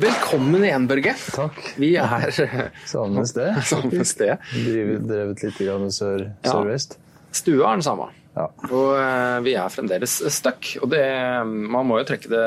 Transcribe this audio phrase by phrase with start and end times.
[0.00, 1.12] Velkommen igjen, Børge.
[1.34, 1.58] Takk.
[1.76, 2.30] Vi er
[2.88, 3.56] Samme sted.
[3.72, 4.38] samme sted.
[4.54, 5.60] Drevet, drevet litt
[5.92, 6.52] sør, Ja.
[6.54, 6.96] sørvest.
[7.36, 8.06] Stua er den samme.
[8.36, 8.46] Ja.
[8.70, 10.70] Og eh, vi er fremdeles stuck.
[10.80, 11.02] Og det,
[11.44, 12.46] man må jo trekke det,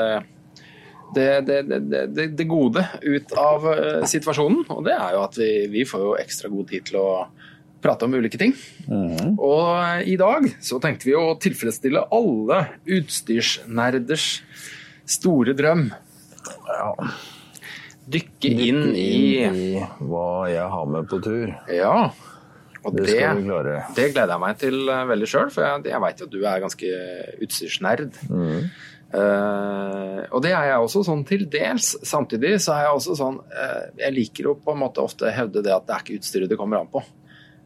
[1.16, 1.80] det, det,
[2.14, 4.64] det, det, gode ut av eh, situasjonen.
[4.74, 7.08] Og det er jo at vi, vi får jo ekstra god tid til å
[7.84, 8.54] prate om ulike ting.
[8.88, 12.64] Og eh, i dag så tenkte vi å tilfredsstille alle
[12.98, 14.28] utstyrsnerders
[15.18, 15.88] store drøm.
[16.68, 16.92] ja.
[18.04, 21.54] Dykke inn i i hva jeg har med på tur.
[21.72, 22.10] Ja.
[22.84, 26.20] Og Det det, det gleder jeg meg til eh, veldig sjøl, for jeg, jeg veit
[26.20, 26.90] jo at du er ganske
[27.46, 28.18] utstyrsnerd.
[28.28, 28.66] Mm.
[29.14, 31.92] Eh, og det er jeg også sånn til dels.
[32.06, 35.62] Samtidig så er jeg også sånn uh, Jeg liker jo på en måte ofte hevde
[35.62, 37.04] det at det er ikke utstyret det kommer an på.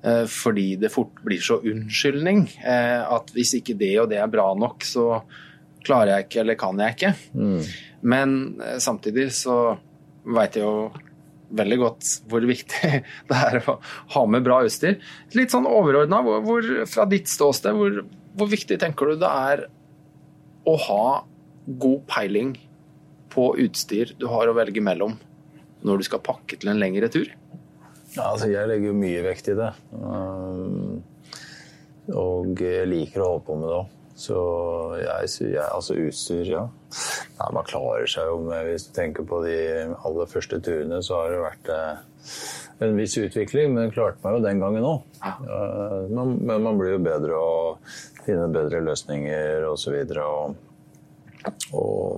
[0.05, 2.47] Uh, fordi det fort blir så unnskyldning.
[2.69, 5.23] at hvis ikke det og det er bra nok, så
[5.87, 7.13] klarer jeg ikke eller kan jeg ikke.
[7.33, 7.61] Mm.
[8.13, 8.33] Men
[8.83, 9.79] samtidig så
[10.29, 10.91] veit jeg jo
[11.57, 12.91] veldig godt hvor viktig
[13.31, 13.79] det er å
[14.15, 14.99] ha med bra utstyr.
[15.39, 16.21] Litt sånn overordna,
[16.91, 18.03] fra ditt ståsted, hvor,
[18.37, 19.65] hvor viktig tenker du det er
[20.69, 21.05] å ha
[21.69, 22.55] god peiling
[23.33, 25.19] på utstyr du har å velge mellom
[25.85, 27.29] når du skal pakke til en lengre tur?
[28.17, 29.69] Ja, altså, jeg legger jo mye vekt i det.
[29.93, 30.99] Um,
[32.17, 33.95] og jeg liker å holde på med det òg.
[34.19, 34.39] Så
[34.99, 36.65] jeg, jeg, altså utstyr, ja.
[37.39, 39.59] Nei, man klarer seg jo med Hvis du tenker på de
[39.93, 42.01] aller første turene, så har det vært eh,
[42.83, 45.05] en viss utvikling, men klarte meg jo den gangen òg.
[46.11, 47.93] men, men man blir jo bedre og
[48.25, 50.01] finner bedre løsninger osv.
[50.01, 50.68] Og, og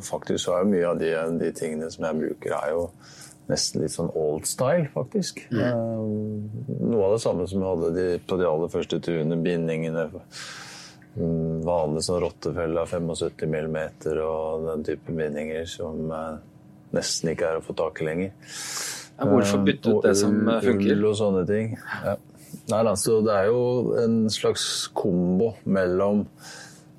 [0.06, 1.10] faktisk så er jo mye av de,
[1.40, 2.84] de tingene som jeg bruker, er jo
[3.50, 5.42] nesten litt sånn old style, faktisk.
[5.50, 9.38] Eh, noe av det samme som jeg hadde de, på de aller første turene.
[9.42, 10.06] Bindingene.
[11.16, 13.80] mm, Vanlig sånn rottefelle av 75 mm
[14.24, 16.32] og den type bindinger som eh,
[16.96, 18.32] nesten ikke er å få tak i lenger.
[19.20, 20.94] Ja, hvorfor bytte ut Og det som eh, funker?
[20.96, 21.76] Ull og sånne ting.
[22.06, 22.16] Ja.
[22.70, 23.60] Nei, altså, det er jo
[23.98, 24.64] en slags
[24.94, 26.24] kombo mellom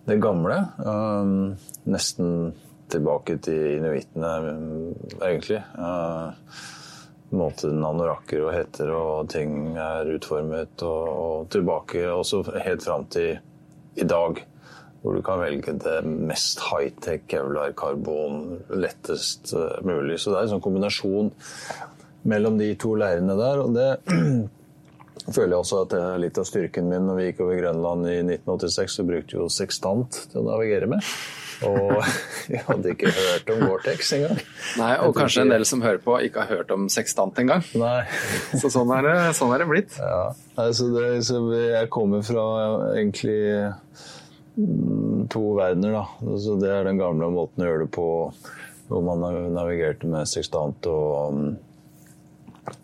[0.06, 1.56] det gamle, um,
[1.90, 2.54] nesten
[2.92, 5.62] tilbake til inuittene, um, egentlig.
[5.78, 6.32] Uh,
[7.32, 13.38] måten anorakker og heter og ting er utformet, og, og tilbake også helt fram til
[13.96, 14.42] i dag.
[15.02, 20.20] Hvor du kan velge det mest high-tech kevlar karbon lettest uh, mulig.
[20.20, 21.32] Så det er en sånn kombinasjon
[22.30, 23.64] mellom de to leirene der.
[23.64, 23.90] Og det
[25.28, 27.06] føler jeg også at det er litt av styrken min.
[27.08, 30.90] Når vi gikk over Grønland i 1986, så brukte vi jo sekstant til å navigere
[30.92, 31.06] med.
[31.68, 32.00] Og
[32.54, 34.42] jeg hadde ikke hørt om Gore-Tex engang.
[34.82, 37.66] Nei, og kanskje en del som hører på, ikke har hørt om sekstant engang.
[37.78, 38.02] Nei.
[38.62, 39.98] Så sånn er det, sånn er det blitt.
[40.02, 40.32] Ja.
[40.62, 42.46] Altså det, så jeg kommer fra
[42.96, 43.40] egentlig
[44.58, 46.36] mm, to verdener, da.
[46.42, 48.08] Så det er den gamle måten å gjøre det på,
[48.92, 49.24] hvor man
[49.56, 51.52] navigerte med sekstant og mm,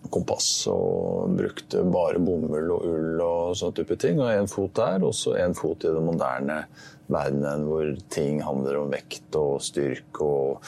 [0.10, 4.22] kompass og brukte bare bomull og ull og sånne type ting.
[4.24, 6.64] Og en fot der, og så en fot i den moderne
[7.08, 10.66] verdenen hvor ting handler om vekt og styrke og,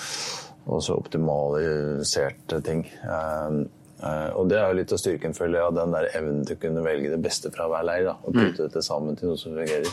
[0.70, 2.88] og så optimaliserte ting.
[3.04, 3.66] Um,
[4.00, 6.56] Uh, og det er jo litt av styrken, føler jeg, av den der evnen til
[6.56, 8.06] å kunne velge det beste fra hver leir.
[8.08, 9.90] da, Og putte dette sammen til noe som fungerer.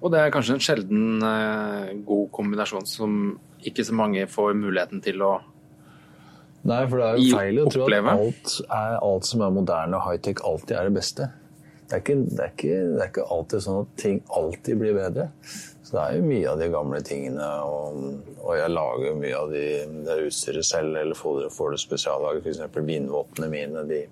[0.00, 3.18] Og det er kanskje en sjelden uh, god kombinasjon som
[3.68, 5.34] ikke så mange får muligheten til å
[6.66, 9.98] Nei, for det er jo feil å tro at alt, er, alt som er moderne
[9.98, 11.28] og high-tech, alltid er det beste.
[11.88, 14.96] Det er, ikke, det, er ikke, det er ikke alltid sånn at ting alltid blir
[14.98, 15.28] bedre.
[15.88, 18.02] Så det er jo mye av de gamle tingene, og,
[18.42, 19.64] og jeg lager mye av de,
[20.04, 22.44] det utstyret selv, eller får det, får det spesiallaget.
[22.44, 22.82] F.eks.
[22.90, 24.02] vindvottene mine, de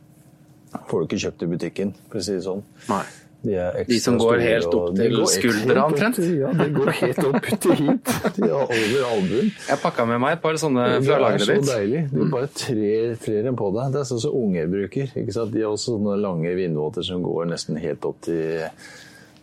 [0.89, 2.65] får du ikke kjøpt i butikken, for å si det sånn.
[2.89, 3.05] Nei.
[3.47, 6.19] De, De som går store, helt opp til skuldra omtrent?
[6.35, 8.13] Ja, de går helt opp til hit.
[8.37, 9.51] De er over albuen.
[9.69, 11.69] Jeg pakka med meg et par sånne Det er så ditt.
[11.71, 12.03] deilig.
[12.11, 13.93] Du bare trer, trer dem på deg.
[13.95, 15.13] Det er sånn som unger bruker.
[15.23, 15.53] Ikke sant?
[15.55, 18.67] De har også sånne lange vindvåter som går nesten helt opp til,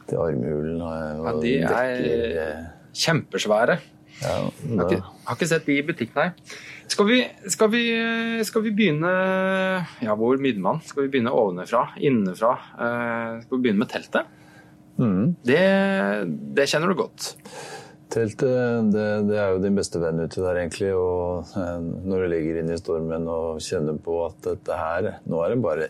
[0.09, 0.83] til armhulen.
[0.83, 2.61] Ja, de er dekker,
[3.05, 3.79] kjempesvære.
[4.23, 6.29] ja, Har ikke, har ikke sett de i butikk, nei.
[6.91, 7.19] Skal vi,
[7.49, 7.83] skal, vi,
[8.45, 9.11] skal vi begynne
[10.03, 10.81] Ja, hvor begynner man?
[10.85, 11.87] Skal vi begynne ovenfra?
[11.97, 12.53] Innenfra?
[12.75, 14.29] Eh, skal vi begynne med teltet?
[14.99, 15.33] Mm.
[15.41, 15.63] Det,
[16.53, 17.31] det kjenner du godt.
[18.13, 20.91] Teltet det, det er jo din beste venn ute der, egentlig.
[20.93, 25.41] Og eh, når du ligger inne i stormen og kjenner på at dette her Nå
[25.41, 25.89] er det bare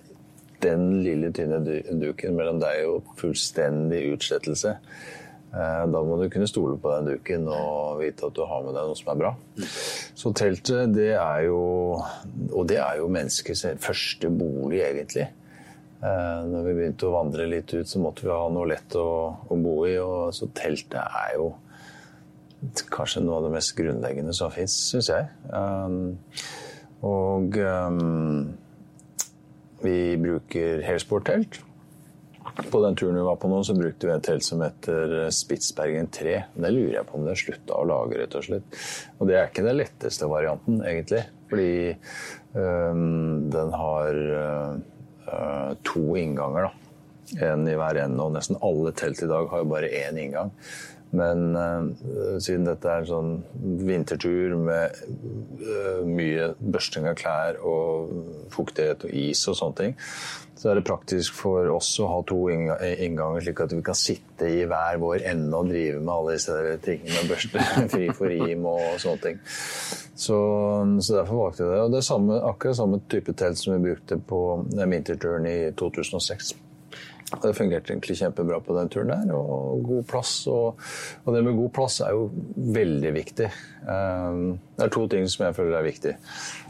[0.63, 1.59] den lille, tynne
[1.99, 4.77] duken mellom deg og fullstendig utslettelse.
[5.53, 8.73] Eh, da må du kunne stole på den duken og vite at du har med
[8.73, 9.31] deg noe som er bra.
[10.17, 11.61] Så teltet, det er jo
[12.53, 15.27] Og det er jo menneskets første bolig, egentlig.
[16.03, 19.09] Eh, når vi begynte å vandre litt ut, så måtte vi ha noe lett å,
[19.45, 19.93] å bo i.
[20.01, 21.53] Og så teltet er jo
[22.91, 25.29] kanskje noe av det mest grunnleggende som fins, syns jeg.
[25.51, 26.15] Um,
[27.03, 28.53] og um,
[29.83, 31.59] vi bruker helsporttelt.
[32.53, 36.09] På den turen vi var på nå, så brukte vi et telt som heter Spitsbergen
[36.13, 36.35] 3.
[36.53, 38.77] Det lurer jeg på om det slutta å lage, rett og slett.
[39.17, 41.23] Og det er ikke den letteste varianten, egentlig.
[41.49, 41.73] Fordi
[42.53, 46.79] um, den har uh, to innganger, da.
[47.41, 50.53] En i hver ende, og nesten alle telt i dag har jo bare én inngang.
[51.13, 53.33] Men uh, siden dette er en sånn
[53.81, 55.01] vintertur med
[55.61, 58.13] uh, mye børsting av klær og
[58.53, 59.97] fuktighet og is og sånne ting,
[60.63, 64.47] så er det praktisk for oss å ha to innganger, slik at vi kan sitte
[64.47, 66.55] i hver vår ende og drive med alle disse
[66.85, 69.41] tingene med børste fri for rim og sånne ting.
[70.15, 70.37] Så,
[71.03, 71.81] så derfor valgte jeg det.
[71.83, 74.39] Og det er samme, akkurat samme type telt som vi brukte på
[74.71, 76.53] vinterturen i 2006.
[77.43, 80.33] Det fungerte egentlig kjempebra på den turen der, og god plass.
[80.47, 80.79] Og,
[81.25, 82.29] og, det med god plass er jo
[82.79, 83.49] veldig viktig.
[83.83, 86.13] Um, det er to ting som jeg føler er viktig.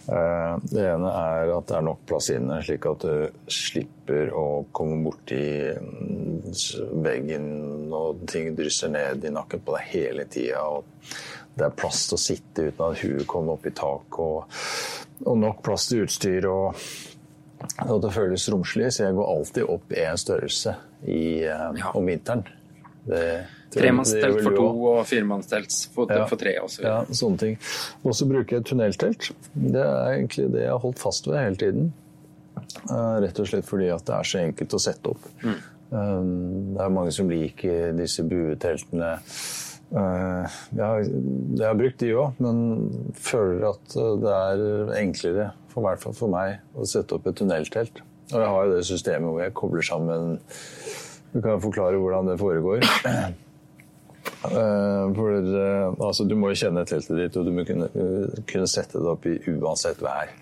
[0.03, 4.65] Uh, det ene er at det er nok plass inne, slik at du slipper å
[4.75, 5.45] komme borti
[5.79, 6.49] mm,
[7.05, 7.47] veggen
[7.95, 10.65] og ting drysser ned i nakken på deg hele tida.
[11.53, 14.61] Det er plass til å sitte uten at huet kommer opp i tak, og,
[15.23, 16.51] og nok plass til utstyr.
[16.51, 16.85] og
[17.87, 20.73] og det føles romslig, så jeg går alltid opp én størrelse
[21.07, 21.91] i, um, ja.
[21.95, 22.43] om vinteren.
[23.73, 26.55] Tremannstelt for to og firemannstelt for, ja, for tre.
[26.63, 26.83] Også.
[26.85, 27.57] Ja, sånne ting.
[28.03, 29.31] Og så bruker jeg tunneltelt.
[29.53, 31.91] Det er egentlig det jeg har holdt fast ved hele tiden.
[32.89, 35.27] Uh, rett og slett fordi at det er så enkelt å sette opp.
[35.43, 35.59] Mm.
[35.93, 36.31] Um,
[36.73, 39.11] det er mange som liker disse bueteltene.
[39.93, 42.63] Uh, jeg, har, jeg har brukt de òg, men
[43.17, 48.03] føler at det er enklere for hvert fall for meg, å sette opp et tunneltelt.
[48.31, 50.37] Og jeg har jo det systemet hvor jeg kobler sammen
[51.33, 52.85] Du kan forklare hvordan det foregår.
[54.23, 55.35] Eh, for
[56.07, 57.89] altså, Du må jo kjenne teltet ditt, og du må kunne,
[58.49, 60.33] kunne sette det opp i uansett vær.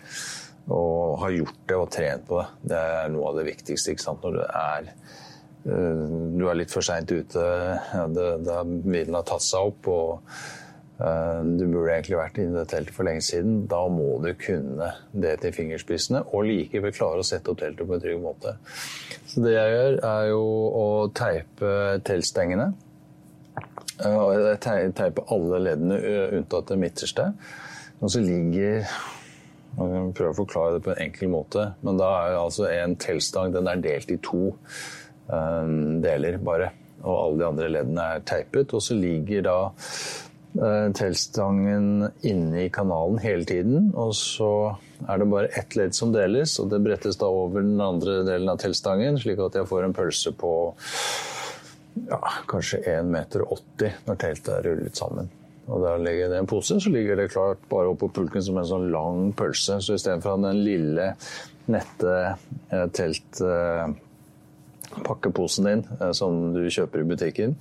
[0.72, 2.48] Og ha gjort det og trent på det.
[2.72, 4.24] Det er noe av det viktigste ikke sant?
[4.24, 6.08] når du er eh,
[6.38, 7.46] du er litt for seint ute.
[7.94, 9.92] Ja, det, vinden har tatt seg opp.
[9.92, 10.60] og
[11.02, 13.64] Eh, du burde egentlig vært inne i det teltet for lenge siden.
[13.72, 14.92] Da må du kunne
[15.24, 18.56] det til fingerspissene, og likevel klare å sette opp teltet på en trygg måte.
[19.26, 20.46] Så det jeg gjør, er jo
[20.82, 20.88] å
[21.18, 21.76] teipe
[22.08, 22.72] teltstengene.
[24.00, 24.34] Eh,
[24.64, 26.00] jeg teiper alle leddene
[26.40, 27.32] unntatt det midterste.
[28.02, 28.82] Og så ligger
[29.72, 32.98] jeg kan prøve å forklare det på en enkel måte, men da er altså en
[33.00, 34.50] teltstang den er delt i to
[35.32, 36.74] um, deler bare.
[37.06, 38.76] Og alle de andre leddene er teipet.
[38.76, 39.56] Og så ligger da
[40.52, 43.92] Eh, teltstangen inne i kanalen hele tiden.
[43.96, 44.76] Og så
[45.08, 48.52] er det bare ett ledd som deles, og det brettes da over den andre delen
[48.52, 50.52] av teltstangen, slik at jeg får en pølse på
[52.08, 53.40] ja, kanskje 1,80 meter
[54.08, 55.26] når teltet er rullet sammen.
[55.72, 58.44] Og da legger jeg det i en pose, så ligger det klart bare oppå pulken
[58.44, 59.74] som en sånn lang pølse.
[59.80, 61.16] Så istedenfor den lille,
[61.72, 62.14] nette
[62.74, 67.52] eh, teltpakkeposen din eh, som du kjøper i butikken,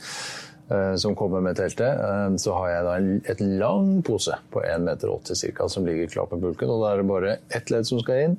[0.70, 2.92] Eh, som kommer med teltet, eh, så har jeg da
[3.32, 6.70] et lang pose på 1,80 meter cirka, som ligger klar på pulken.
[6.70, 8.38] og Da er det bare ett ledd som skal inn.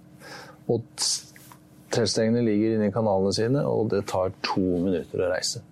[0.68, 0.82] og
[1.92, 5.64] Teltstengene ligger inni kanalene sine, og det tar to minutter å reise.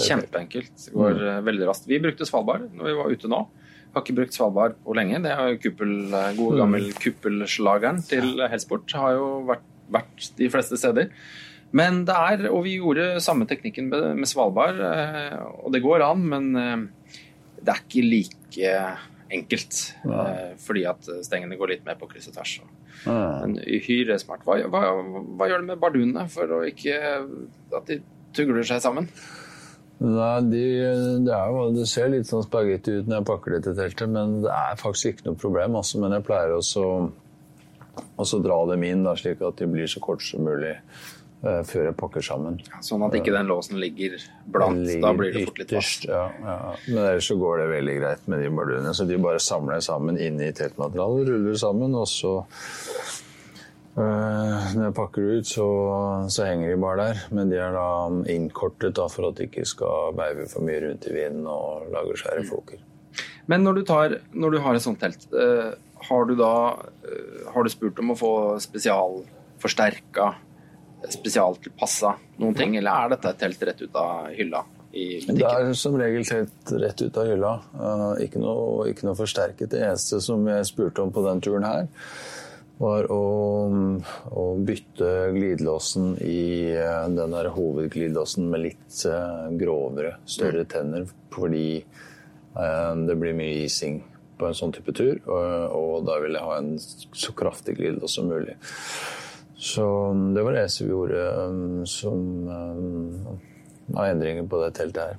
[0.00, 0.72] Kjempeenkelt.
[0.86, 1.24] Det går mm.
[1.28, 1.88] Eh, veldig raskt.
[1.90, 3.42] Vi brukte Svalbard når vi var ute nå.
[3.90, 5.18] Har ikke brukt Svalbard på lenge.
[5.24, 5.94] Det er jo kuppel,
[6.38, 6.60] gode mm.
[6.62, 8.94] gammel kuppelslageren til Helsport.
[8.96, 11.10] Har jo vært, vært de fleste steder.
[11.76, 16.24] Men det er, og vi gjorde samme teknikken med Svalbard, eh, og det går an,
[16.32, 17.20] men eh,
[17.60, 18.78] det er ikke like
[19.30, 19.82] enkelt.
[20.02, 20.24] Ja.
[20.24, 22.58] Eh, fordi at stengene går litt mer på kryss og tvers.
[23.06, 24.42] Men uhyre smart.
[24.44, 26.98] Hva, hva, hva, gjør det med bardunene for å ikke
[27.76, 28.00] at de
[28.36, 29.08] tugler seg sammen?
[30.00, 30.60] Nei, de,
[31.26, 34.38] det, jo, det, ser litt sånn spagetti ut når jeg pakker det til teltet, men
[34.46, 35.76] det er faktisk ikke noe problem.
[35.80, 36.86] Altså, men jeg pleier også
[38.16, 40.78] å dra dem inn da, slik at de blir så korte som mulig.
[41.40, 42.58] Eh, før jeg pakker sammen.
[42.84, 44.18] Sånn at ikke den låsen ligger
[44.52, 44.82] blant?
[44.84, 46.02] Ligger da blir det fort litt fast?
[46.04, 46.56] Ja, ja.
[46.84, 48.92] Men ellers så går det veldig greit med de bardunene.
[48.96, 52.34] Så de bare samler sammen inni teltmaterialet, ruller sammen, og så
[53.96, 55.68] øh, Når jeg pakker ut, så,
[56.28, 57.24] så, henger de bare der.
[57.32, 57.88] Men de er da
[58.36, 62.20] innkortet da, for at de ikke skal veive for mye rundt i vinden og lage
[62.20, 62.50] svære mm.
[62.52, 62.84] floker.
[63.48, 65.72] Men når du, tar, når du har et sånt telt, øh,
[66.04, 66.52] har du da
[67.08, 70.30] øh, har du spurt om å få spesialforsterka
[71.08, 74.64] spesialtilpassa noen ting, eller er dette et telt rett ut av hylla?
[74.90, 77.52] Det er som regel helt rett ut av hylla.
[77.78, 79.70] Eh, ikke, noe, ikke noe forsterket.
[79.70, 81.86] Det eneste som jeg spurte om på den turen her,
[82.80, 83.22] var å,
[84.34, 91.82] å bytte glidelåsen i eh, den der hovedglidelåsen med litt eh, grovere, større tenner, fordi
[92.50, 94.00] det blir mye ising
[94.40, 95.44] på en sånn type tur, og,
[95.76, 98.56] og da vil jeg ha en så kraftig glidelås som mulig.
[99.60, 99.84] Så
[100.34, 103.40] det var det eneste vi gjorde um, som um,
[103.92, 105.18] av endringer på det teltet her.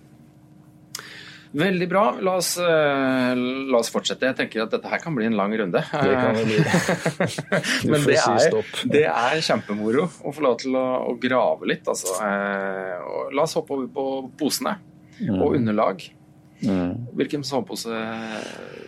[1.51, 2.03] Veldig bra.
[2.23, 4.23] La oss, eh, la oss fortsette.
[4.29, 5.81] Jeg tenker at dette her kan bli en lang runde.
[5.83, 6.61] Det kan det bli.
[7.91, 8.55] Men det er,
[8.93, 12.15] det er kjempemoro å få lov til å, å grave litt, altså.
[12.23, 14.07] Eh, La oss hoppe over på
[14.39, 14.77] posene
[15.35, 16.07] og underlag.
[16.61, 17.89] Hvilken sovepose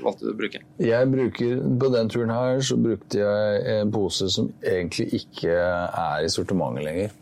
[0.03, 0.61] valgte du å bruke?
[0.83, 6.25] Jeg bruker, På den turen her så brukte jeg en pose som egentlig ikke er
[6.25, 7.19] i sortimentet lenger.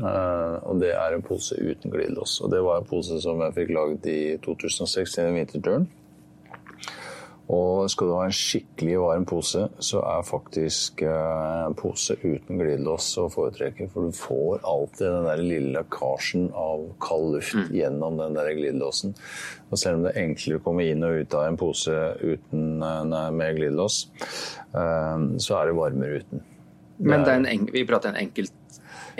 [0.00, 2.38] Uh, og det er en pose uten glidelås.
[2.40, 5.88] Og det var en pose som jeg fikk laget i 2006 i den vinterturen.
[7.50, 13.08] Og skal du ha en skikkelig varm pose, så er faktisk eh, pose uten glidelås
[13.18, 13.88] å foretrekke.
[13.90, 19.16] For du får alltid den der lille lekkasjen av kald luft gjennom den der glidelåsen.
[19.70, 22.70] Og selv om det er enklere å komme inn og ut av en pose uten,
[22.86, 23.98] eh, nei, med glidelås,
[24.70, 26.46] eh, så er det varmere uten.
[27.00, 28.54] Men det er en, vi prater en enkelt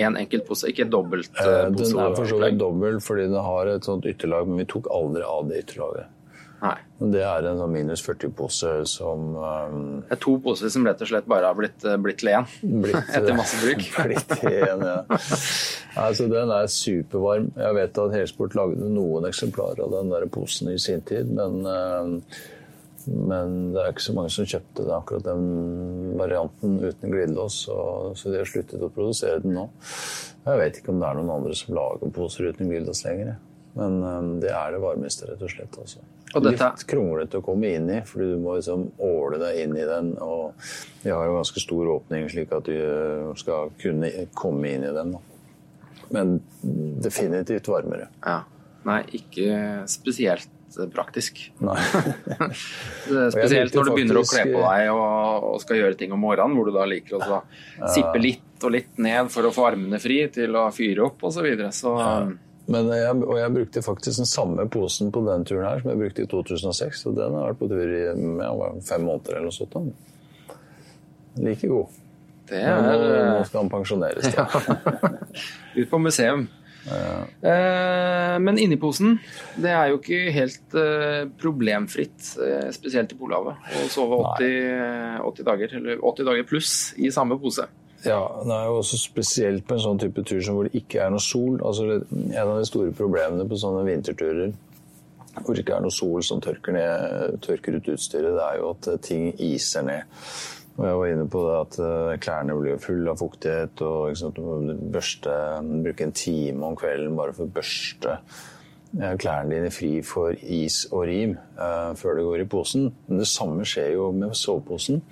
[0.01, 3.43] en enkelt pose, ikke dobbelt Eh, uh, Den er for så vidt dobbel fordi den
[3.43, 6.20] har et sånt ytterlag, men vi tok aldri av det ytterlaget.
[6.61, 6.77] Nei.
[7.15, 11.09] Det er en sånn minus 40-pose som um, Det er to poser som rett og
[11.09, 13.87] slett bare har blitt, eh, blitt len blitt etter masse bruk.
[14.11, 14.99] blitt igjen, ja.
[15.97, 17.49] Altså, den er supervarm.
[17.57, 21.65] Jeg vet at Helsport lagde noen eksemplarer av den der posen i sin tid, men,
[21.65, 22.13] um,
[23.09, 27.81] men det er ikke så mange som kjøpte det, akkurat den varianten uten glidelås, så,
[28.21, 29.71] så de har sluttet å produsere den nå.
[30.45, 33.39] Jeg vet ikke om det er noen andre som lager poser uten glidelås lenger,
[33.81, 35.81] men um, det er det varmeste, rett og slett.
[35.81, 36.05] Altså.
[36.35, 39.75] Og dette- Litt kronglete å komme inn i, fordi du må liksom åle deg inn
[39.77, 40.13] i den.
[40.23, 40.55] Og
[41.03, 44.95] vi har jo ganske stor åpning, slik at du eh, skal kunne komme inn i
[44.95, 45.17] den.
[46.11, 48.09] Men definitivt varmere.
[48.25, 48.43] Ja.
[48.87, 50.49] Nei, ikke spesielt
[50.95, 51.41] praktisk.
[51.59, 51.79] Nei.
[53.35, 56.55] Spesielt når du begynner å kle på deg og, og skal gjøre ting om morgenen,
[56.57, 57.41] hvor du da liker å ja.
[57.91, 61.41] sippe litt og litt ned for å få armene fri til å fyre opp osv.
[61.41, 61.73] Så, videre.
[61.75, 61.95] så
[62.71, 66.01] Men jeg, og jeg brukte faktisk den samme posen på den turen her som jeg
[66.05, 67.03] brukte i 2006.
[67.11, 69.77] Og den har vært på tur i ja, fem måneder eller noe sånt.
[71.41, 71.99] Like god.
[72.51, 72.81] det er...
[72.83, 74.31] nå, er nå skal han pensjoneres.
[74.35, 74.47] Da.
[75.79, 76.49] ut på museum.
[76.89, 79.19] Eh, men inni posen,
[79.61, 85.49] det er jo ikke helt eh, problemfritt, eh, spesielt i Polhavet, å sove 80, 80
[85.51, 87.67] dager, eller 80 dager pluss i samme pose.
[88.05, 91.03] Ja, det er jo også spesielt på en sånn type tur som hvor det ikke
[91.05, 91.59] er noe sol.
[91.61, 94.55] Altså, en av de store problemene på sånne vinterturer
[95.39, 98.73] hvor det ikke er noe sol som tørker, ned, tørker ut utstyret, det er jo
[98.75, 100.19] at eh, ting iser ned.
[100.81, 104.41] Og jeg var inne på det at eh, klærne blir fulle av fuktighet, og sant,
[104.93, 105.35] børste,
[105.85, 110.83] bruke en time om kvelden bare for å børste eh, klærne dine fri for is
[110.91, 112.91] og rim uh, før det går i posen.
[113.09, 115.05] Men det samme skjer jo med soveposen.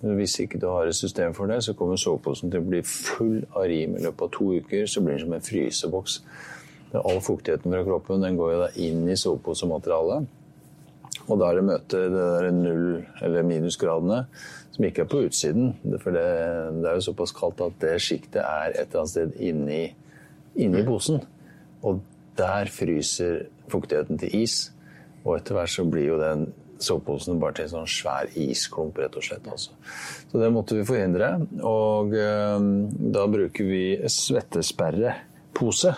[0.00, 3.38] Hvis ikke du har et system for det, så kommer soveposen til å bli full
[3.56, 4.84] av rim i løpet av to uker.
[4.86, 6.18] Så blir den som en fryseboks.
[6.92, 10.28] Det All fuktigheten fra kroppen den går jo da inn i soveposematerialet.
[11.26, 14.20] Og da er det møter det der null- eller minusgradene,
[14.70, 15.72] som ikke er på utsiden.
[16.02, 16.26] For det,
[16.82, 19.80] det er jo såpass kaldt at det sjiktet er et eller annet sted inni,
[20.54, 21.24] inni posen.
[21.82, 22.04] Og
[22.38, 24.60] der fryser fuktigheten til is.
[25.24, 26.46] Og etter hvert så blir jo den
[26.82, 29.46] soveposen bare til en sånn svær isklump, rett og slett.
[29.50, 29.74] Altså.
[30.30, 31.32] Så det måtte vi forhindre.
[31.64, 32.68] Og eh,
[33.16, 35.94] da bruker vi svettesperrepose.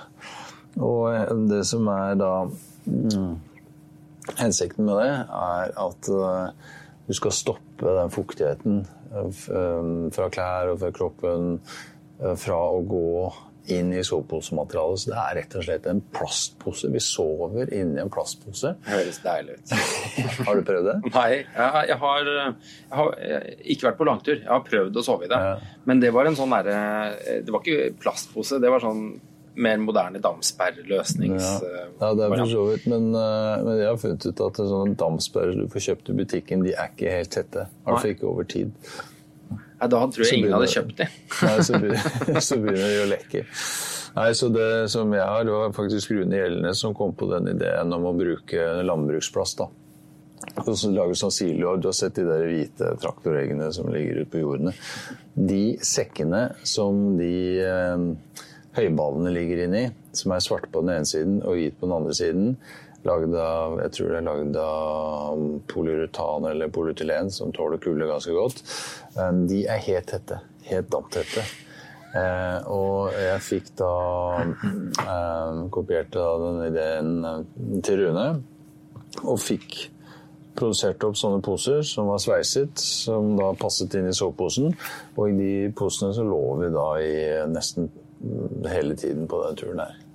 [0.78, 3.37] Og eh, det som er da mm,
[4.38, 6.73] Hensikten med det er at eh,
[7.08, 11.54] du skal stoppe den fuktigheten eh, eh, fra klær og fra kroppen
[12.18, 13.28] fra å gå
[13.75, 15.02] inn i soveposematerialet.
[15.02, 16.90] Så det er rett og slett en plastpose.
[16.94, 18.75] Vi sover inni en plastpose.
[18.88, 19.75] Høres deilig ut.
[20.48, 20.98] Har du prøvd det?
[21.14, 21.48] Nei, jeg,
[21.92, 23.16] jeg, har, jeg har
[23.75, 24.37] ikke vært på langtur.
[24.37, 25.40] Jeg har prøvd å sove i det.
[25.48, 25.56] Ja.
[25.88, 26.78] Men det var en sånn derre
[27.44, 29.10] Det var ikke plastpose, det var sånn
[29.58, 31.42] mer moderne damsperrløsnings...
[31.62, 31.84] Ja.
[32.00, 32.88] ja, det er for så vidt.
[32.90, 36.66] Men, eh, men jeg har funnet ut at sånne damsperrer du får kjøpt i butikken,
[36.66, 37.66] de er ikke helt tette.
[37.66, 38.92] I hvert fall ikke over tid.
[39.78, 41.08] Nei, da tror jeg Så ingen hadde kjøpt de.
[41.47, 43.42] Nei, så begynner, så begynner de å lekke.
[44.18, 47.52] Nei, så Det som jeg har, det var faktisk Rune Gjelnes som kom på den
[47.52, 49.62] ideen om å bruke landbruksplast.
[49.62, 49.68] da.
[50.64, 54.32] Og så lager sånn silo, Du har sett de der hvite traktoreggene som ligger ute
[54.32, 54.75] på jordene.
[55.35, 57.32] De sekkene som de
[57.62, 58.04] eh,
[58.78, 59.85] høyballene ligger inni,
[60.16, 62.52] som er svarte på den ene siden og hvit på den andre siden.
[63.08, 68.34] Lagd av, jeg tror det er lagd av polyuretan eller polytylen, som tåler kulde ganske
[68.36, 68.60] godt.
[69.48, 70.42] De er helt tette.
[70.68, 71.46] Helt damptette.
[72.16, 73.92] Eh, og jeg fikk da
[74.40, 77.42] eh, kopiert den ideen eh,
[77.84, 78.26] til Rune,
[79.26, 79.76] og fikk
[80.58, 84.72] produsert opp sånne poser som var sveiset, som da passet inn i soveposen.
[85.16, 87.14] Og i de posene så lå vi da i
[87.52, 87.92] nesten
[88.66, 90.07] hele tiden på den turen her.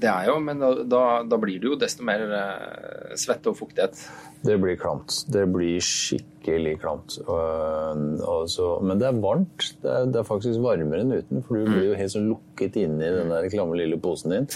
[0.00, 4.00] Det er jo, men da, da, blir det jo desto mer eh, svette og fuktighet.
[4.46, 5.22] Det blir klamt.
[5.32, 7.16] Det blir skikkelig klamt.
[7.26, 9.70] Uh, altså, men det er varmt.
[9.82, 12.78] Det er, det er, faktisk varmere enn uten, for du blir jo helt sånn lukket
[12.82, 14.50] inne i den der klamme lille posen din.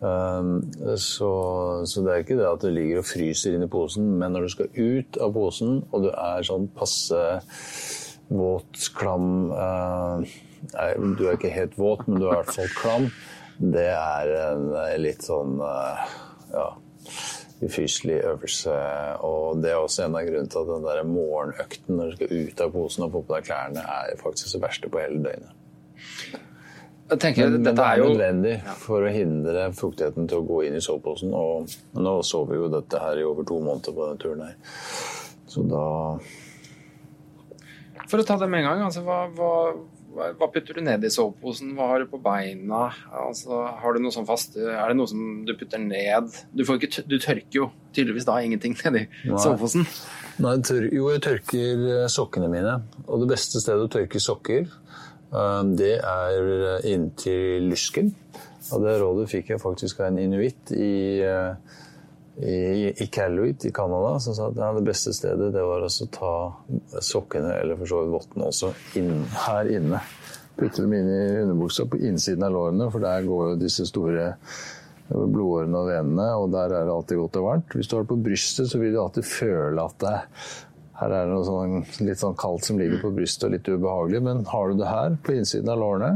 [0.00, 0.62] Um,
[0.96, 1.30] så,
[1.84, 4.46] så, det er ikke det at du ligger og fryser inn i posen, men når
[4.46, 7.24] du skal ut av posen, og du er sånn passe
[8.30, 12.72] våt, klam uh, Nei, du er ikke helt våt, men du er i hvert fall
[12.76, 13.06] klam.
[13.60, 14.68] Det er en
[15.02, 16.04] litt sånn uh,
[16.52, 16.68] ja,
[17.60, 18.74] ufyselig øvelse.
[19.26, 22.36] Og det er også en av grunnene til at den der morgenøkten når du skal
[22.36, 25.56] ut av posen og få på deg klærne, er faktisk det verste på hele døgnet.
[27.10, 30.76] Tenker, men, men, det er, jo nødvendig for å hindre fuktigheten til å gå inn
[30.78, 31.32] i soveposen.
[31.34, 34.54] Og nå så vi jo dette her i over to måneder på denne turen her.
[35.50, 35.86] Så da
[38.06, 39.50] For å ta det med en gang, altså, hva, hva,
[40.10, 41.74] hva putter du ned i soveposen?
[41.78, 42.88] Hva har du på beina?
[43.14, 46.32] Altså, har du noe sånn fast Er det noe som du putter ned?
[46.50, 49.86] Du, ikke, du tørker jo tydeligvis da ingenting nedi soveposen.
[50.40, 50.56] Nei,
[50.88, 52.78] jo, jeg tørker eh, sokkene mine.
[53.06, 54.68] Og det beste stedet å tørke sokker
[55.30, 58.14] Eh, det er inntil lysken.
[58.70, 61.54] Og det rådet fikk jeg faktisk av en inuitt i, eh,
[62.42, 65.90] i, i Calluit i Canada, som sa at ja, det beste stedet det var å
[66.14, 66.34] ta
[67.04, 70.02] sokkene, eller for så vidt vottene også, inn, her inne.
[70.56, 74.32] Putte dem inn i underbuksa på innsiden av lårene, for der går jo disse store
[75.10, 77.76] blodårene og venene, og der er det alltid godt og varmt.
[77.76, 80.18] Hvis du har det på brystet, så vil du alltid føle at det
[81.00, 84.20] her er det noe sånn, litt sånn kaldt som ligger på brystet og litt ubehagelig.
[84.26, 86.10] Men har du det her på innsiden av lårene,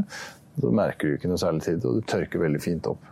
[0.61, 3.09] så merker du ikke noe særlig tid, og du tørker veldig fint opp.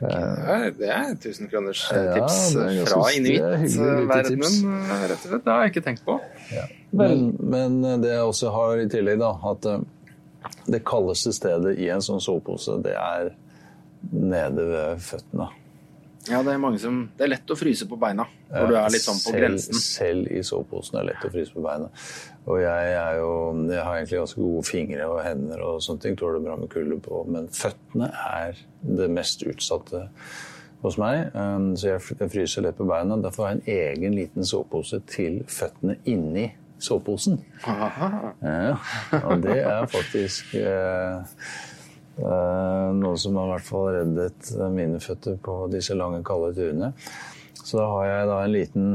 [0.00, 4.56] Det er tusenkroners tips ja, fra inuittverdenen,
[5.06, 5.44] rett og slett.
[5.46, 6.18] Det har jeg ikke tenkt på.
[6.52, 6.66] Ja.
[6.96, 9.84] Men, men, det jeg også har i tillegg, da, at eh,
[10.68, 13.32] det kaldeste stedet i en sånn sovepose, det er
[14.12, 15.48] nede ved føttene.
[16.30, 18.90] Ja, det er mange som Det er lett å fryse på beina når du er
[18.94, 19.78] litt sånn på selv, grensen.
[19.82, 21.88] Selv i soveposen er det lett å fryse på beina.
[22.46, 23.30] Og jeg er jo
[23.70, 26.18] Jeg har egentlig ganske gode fingre og hender og sånne ting.
[26.18, 27.22] Tåler bra med kulde på.
[27.30, 30.06] Men føttene er det mest utsatte
[30.82, 31.32] hos meg.
[31.34, 33.18] Um, så jeg fryser lett på beina.
[33.22, 37.40] Derfor har jeg en egen liten sovepose til føttene inni soveposen.
[37.66, 38.76] Ja,
[39.22, 41.22] og det er faktisk Eh,
[42.16, 46.92] noe som har i hvert fall reddet mine føtter på disse lange, kalde turene.
[47.60, 48.86] Så da har jeg da en liten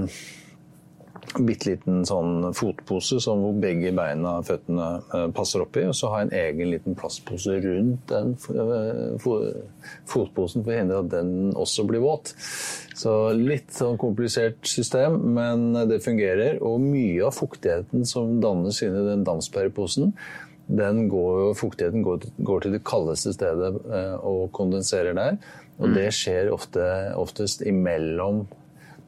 [1.39, 5.85] bitte liten sånn fotpose som hvor begge beina og føttene eh, passer oppi.
[5.87, 9.29] Og så har jeg en egen liten plastpose rundt den eh,
[10.11, 12.33] fotposen for å hindre at den også blir våt.
[12.97, 16.59] Så litt sånn komplisert system, men det fungerer.
[16.65, 20.15] Og mye av fuktigheten som dannes inni den dampsperreposen,
[20.71, 25.37] den går, fuktigheten går, går, til det kaldeste stedet eh, og kondenserer der.
[25.79, 25.95] Og mm.
[25.97, 26.85] det skjer ofte,
[27.19, 28.45] oftest imellom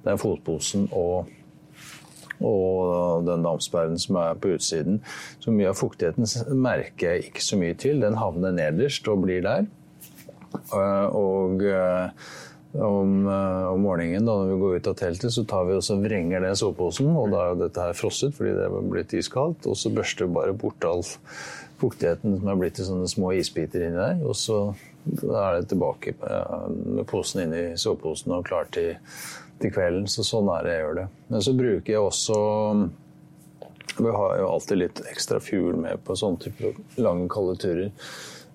[0.03, 1.29] den fotposen og,
[2.43, 4.99] og den damsperren som er på utsiden.
[5.39, 6.27] Så mye av fuktigheten
[6.59, 8.03] merker jeg ikke så mye til.
[8.03, 9.69] Den havner nederst og blir der.
[10.53, 12.09] Eh, og eh,
[12.73, 16.41] om, om, morgenen da når vi går ut av teltet, så tar vi også vrenger
[16.41, 17.11] det soveposen.
[17.13, 19.67] Og da er dette her frosset fordi det er blitt iskaldt.
[19.69, 21.05] Og så børster vi bare bort all
[21.81, 24.25] fuktigheten som er blitt til sånne små isbiter inni der.
[24.25, 24.59] Og så
[25.05, 28.93] er det tilbake med posen inni soveposen og klar til,
[29.59, 30.09] til, kvelden.
[30.09, 31.07] Så sånn er det jeg gjør det.
[31.29, 32.37] Men så bruker jeg også
[33.93, 37.91] Vi har jo alltid litt ekstra fuel med på sånne type lange, kalde turer.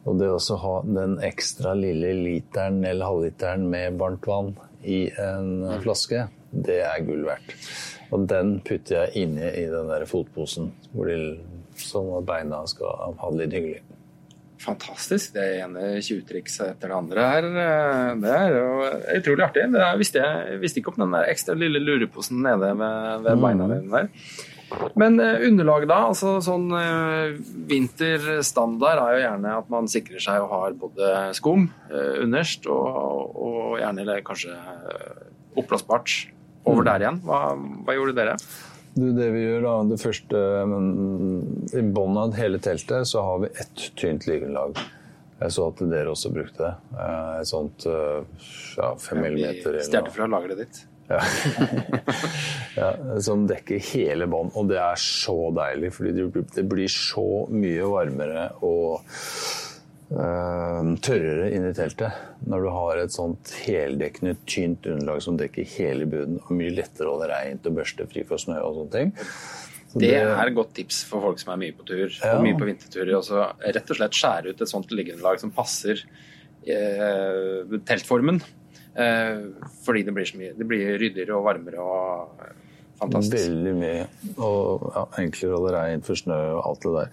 [0.09, 5.67] Og det å ha den ekstra lille literen eller halvliteren med varmt vann i en
[5.85, 7.53] flaske, det er gull verdt.
[8.15, 11.37] Og den putter jeg inni i den der fotposen, hvor de,
[11.77, 13.83] sånn at beina skal ha det litt hyggelig.
[14.59, 15.37] Fantastisk.
[15.37, 17.49] Det ene tjuvtrikset etter det andre her.
[18.19, 18.71] Det er jo
[19.21, 19.67] utrolig artig.
[19.75, 23.69] Det visste jeg visste ikke om den der ekstra lille lureposen nede ved, ved beina
[23.71, 24.09] dine der.
[24.99, 25.99] Men underlaget underlag, da?
[26.11, 27.37] altså sånn eh,
[27.71, 33.39] Vinterstandard er jo gjerne at man sikrer seg og har både skum eh, underst og,
[33.39, 34.57] og gjerne eller kanskje
[35.59, 36.19] oppblåsbart
[36.69, 36.89] over mm.
[36.91, 37.23] der igjen.
[37.25, 38.37] Hva, hva, gjorde dere?
[38.99, 40.45] Du, det vi gjør da, det første
[41.79, 44.79] I bunnen av hele teltet så har vi ett tynt liggeunderlag.
[45.39, 46.73] Jeg så at dere også brukte det.
[46.99, 48.47] Eh, Et sånt eh,
[48.79, 50.15] ja, fem millimeter noe.
[50.15, 50.81] fra lageret ditt.
[51.09, 51.21] Ja.
[52.81, 52.89] ja,
[53.25, 54.53] som dekker hele bånd.
[54.59, 56.13] Og det er så deilig, fordi
[56.55, 59.01] det blir- så mye varmere og
[60.13, 62.13] eh, tørrere inni teltet
[62.49, 67.09] når du har et sånt heldekkende, tynt underlag som dekker hele bunnen, og mye lettere
[67.11, 69.13] å holde reint og børste fri for snø og sånne ting.
[69.89, 72.35] Så Det er et godt tips for folk som er mye på tur Ja.
[72.37, 73.15] og mye på vinterturer.
[73.17, 76.03] Også rett og slett skjære ut et sånt liggeunderlag som passer
[76.69, 78.43] eh, teltformen.
[78.99, 79.43] Eh,
[79.85, 82.55] fordi det blir så mye Det blir ryddigere og varmere og eh,
[82.99, 83.37] fantastisk.
[83.45, 84.07] Veldig mye.
[84.43, 87.09] Og ja, enklere å holde reint for snø og alt det der.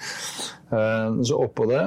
[0.79, 1.83] Eh, Så oppå det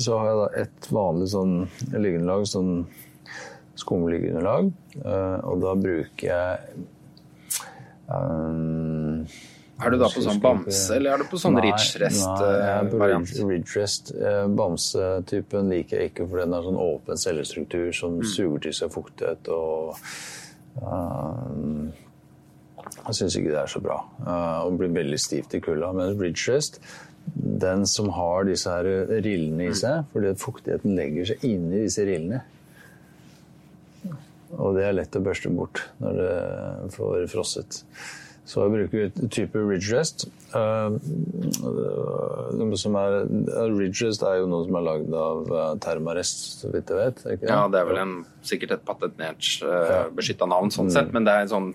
[0.00, 1.54] så har jeg da et vanlig sånn
[1.92, 2.72] liggeunderlag, sånn
[3.80, 4.72] skumliggeunderlag.
[5.44, 6.58] Og da bruker jeg
[8.08, 8.40] eh,
[9.80, 13.30] Er du da på sånn bamse, eller er du på sånn er Ridge-rest-variant?
[13.30, 14.12] ridge- Ridge-rest.
[14.14, 17.94] Eh, Bamsetypen liker jeg ikke, for den har sånn åpen cellestruktur Mm.
[17.94, 19.96] som suger til seg fuktighet og
[20.82, 21.92] eh,
[23.06, 23.96] Jeg syns ikke det er så bra.
[24.26, 25.92] Uh, og blir veldig stivt i kulda.
[25.94, 26.78] Mens Ridge-rest,
[27.36, 28.84] den som har disse her
[29.22, 32.42] rillene i seg, fordi fuktigheten legger seg inni disse rillene.
[34.58, 37.82] Og det er lett å børste bort når det får frosset.
[38.50, 40.24] Så bruker et type ridge rest.
[40.50, 40.96] Uh,
[42.80, 43.20] som er,
[43.76, 45.52] ridge rest er jo noe som er lagd av
[45.84, 47.22] termarest, så vidt jeg vet.
[47.36, 47.46] Ikke?
[47.46, 51.36] Ja, det er vel en, sikkert et patentert uh, beskytta navn, sånn sett, men det
[51.36, 51.70] er en sånn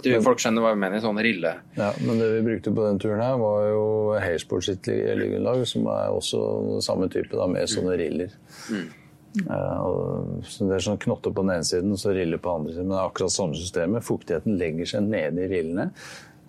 [0.00, 1.52] du, Folk skjønner hva jeg mener, sånn rille.
[1.76, 3.82] Ja, men det vi brukte på den turen her, var jo
[4.22, 8.32] Haysport sitt liggeunderlag, som er også samme type, da, med sånne riller.
[8.70, 8.99] Eh,
[9.38, 12.62] og, så det er sånn knotter på den ene siden og så riller på den
[12.62, 12.88] andre siden.
[12.88, 14.06] Men det er akkurat samme systemet.
[14.06, 15.86] Fuktigheten legger seg nede i rillene,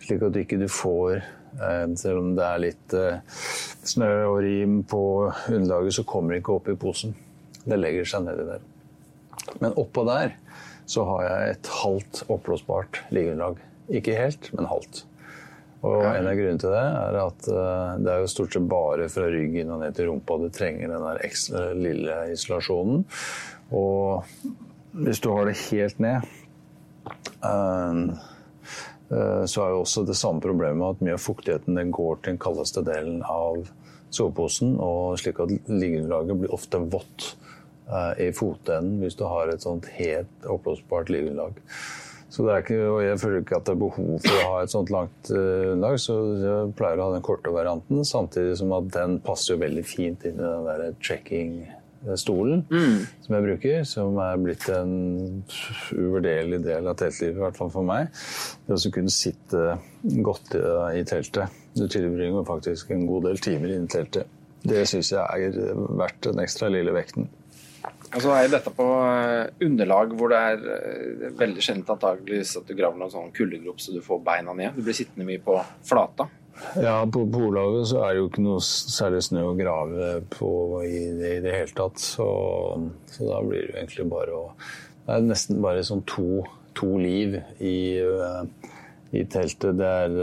[0.02, 3.42] slik at du ikke får eh, Selv om det er litt eh,
[3.94, 7.14] snø og rim på underlaget, så kommer det ikke opp i posen.
[7.62, 8.66] Det legger seg nedi der.
[9.62, 10.36] Men oppå der
[10.90, 13.62] så har jeg et halvt oppblåsbart liggeunderlag.
[13.94, 15.06] Ikke helt, men halvt.
[15.82, 19.08] Og en av grunnene til det er at eh, det er jo stort sett bare
[19.10, 23.02] fra ryggen og ned til rumpa du trenger den der ekstra lille isolasjonen.
[23.74, 24.28] Og
[25.02, 26.28] hvis du har det helt ned,
[27.50, 28.02] eh,
[29.10, 32.36] eh, så er jo også det samme problemet at mye av fuktigheten den går til
[32.36, 33.66] den kaldeste delen av
[34.14, 37.32] soveposen, og slik at liggeunderlaget blir ofte vått
[38.24, 41.58] i fotenden hvis du har et sånt helt oppblåsbart liggeunderlag.
[42.32, 44.60] Så det er ikke, og jeg føler ikke at det er behov for å ha
[44.64, 48.72] et sånt langt eh, underlag, så jeg pleier å ha den korte varianten, samtidig som
[48.78, 54.22] at den passer jo veldig fint inn i den der trekking-stolen som jeg bruker, som
[54.24, 54.94] er blitt en
[55.92, 58.08] uvurderlig del av teltlivet, i hvert fall for meg.
[58.70, 59.66] Det å kunne sitte
[60.24, 61.60] godt eh, i teltet.
[61.76, 64.40] Du tilbringer faktisk en god del timer inne i teltet.
[64.64, 65.62] Det syns jeg er
[66.00, 67.28] verdt den ekstra lille vekten.
[68.12, 72.58] Og så er jo dette på eh, underlag hvor det er eh, veldig sjeldent antageligvis
[72.60, 74.76] at du graver noen sånn kuldegrop så du får beina ned.
[74.76, 75.56] Du blir sittende mye på
[75.88, 76.28] flata.
[76.76, 80.52] Ja, på Polhavet så er det jo ikke noe særlig snø å grave på
[80.84, 82.04] i det, i det hele tatt.
[82.04, 82.28] Så,
[83.16, 84.46] så da blir det jo egentlig bare å
[85.08, 86.44] Det er nesten bare sånn to,
[86.78, 88.72] to liv i, eh,
[89.16, 89.80] i teltet.
[89.80, 90.18] Det er,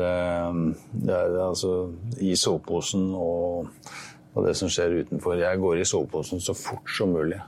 [0.92, 1.72] det er altså
[2.20, 3.72] i soveposen og,
[4.34, 5.40] og det som skjer utenfor.
[5.40, 7.40] Jeg går i soveposen så fort som mulig.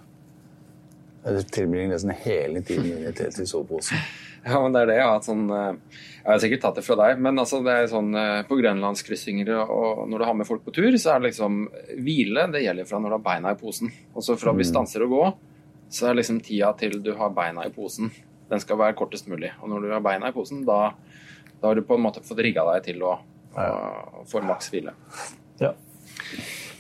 [1.21, 4.01] Jeg tilbringer nesten hele tiden i til soveposen.
[4.41, 4.95] Ja, men det er det.
[4.97, 7.75] Jeg har, hatt sånn, eh, jeg har sikkert tatt det fra deg, men altså det
[7.77, 11.21] er sånn eh, på grønlandskryssinger og når du har med folk på tur, så er
[11.21, 11.59] det liksom
[12.01, 12.47] hvile.
[12.55, 13.93] Det gjelder fra når du har beina i posen.
[14.15, 15.27] Og så fra vi stanser å gå,
[15.93, 18.09] så er liksom tida til du har beina i posen.
[18.49, 19.53] Den skal være kortest mulig.
[19.61, 20.95] Og når du har beina i posen, da,
[21.61, 23.19] da har du på en måte fått rigga deg til å,
[23.61, 24.97] å få maks hvile.
[25.61, 25.75] Ja.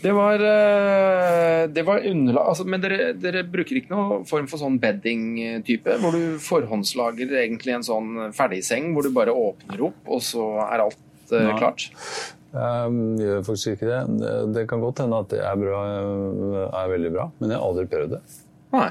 [0.00, 4.62] Det var, eh, det var underlag altså, Men dere, dere bruker ikke noen form for
[4.62, 5.98] sånn bedding-type?
[6.00, 10.86] Hvor du forhåndslager egentlig en sånn ferdigseng hvor du bare åpner opp, og så er
[10.86, 11.58] alt eh, Nei.
[11.60, 11.90] klart?
[12.50, 14.00] Jeg gjør faktisk ikke det.
[14.22, 15.82] Det, det kan godt hende at det er, bra,
[16.80, 18.22] er veldig bra, men jeg har aldri prøvd det.
[18.74, 18.88] Nei.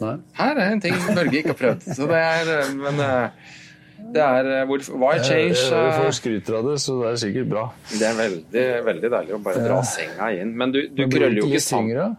[0.00, 0.16] Nei.
[0.36, 1.86] Her er en ting Børge ikke har prøvd.
[1.96, 3.54] Så det er, eh, men eh,
[4.14, 5.56] det er eh, hvor, Why change?
[5.56, 7.64] Jeg, jeg får skryter av det, så det er sikkert bra.
[7.90, 10.52] Det er veldig, veldig deilig å bare dra senga inn.
[10.58, 12.16] Men du, du Men krøller jo ikke ikke sammen.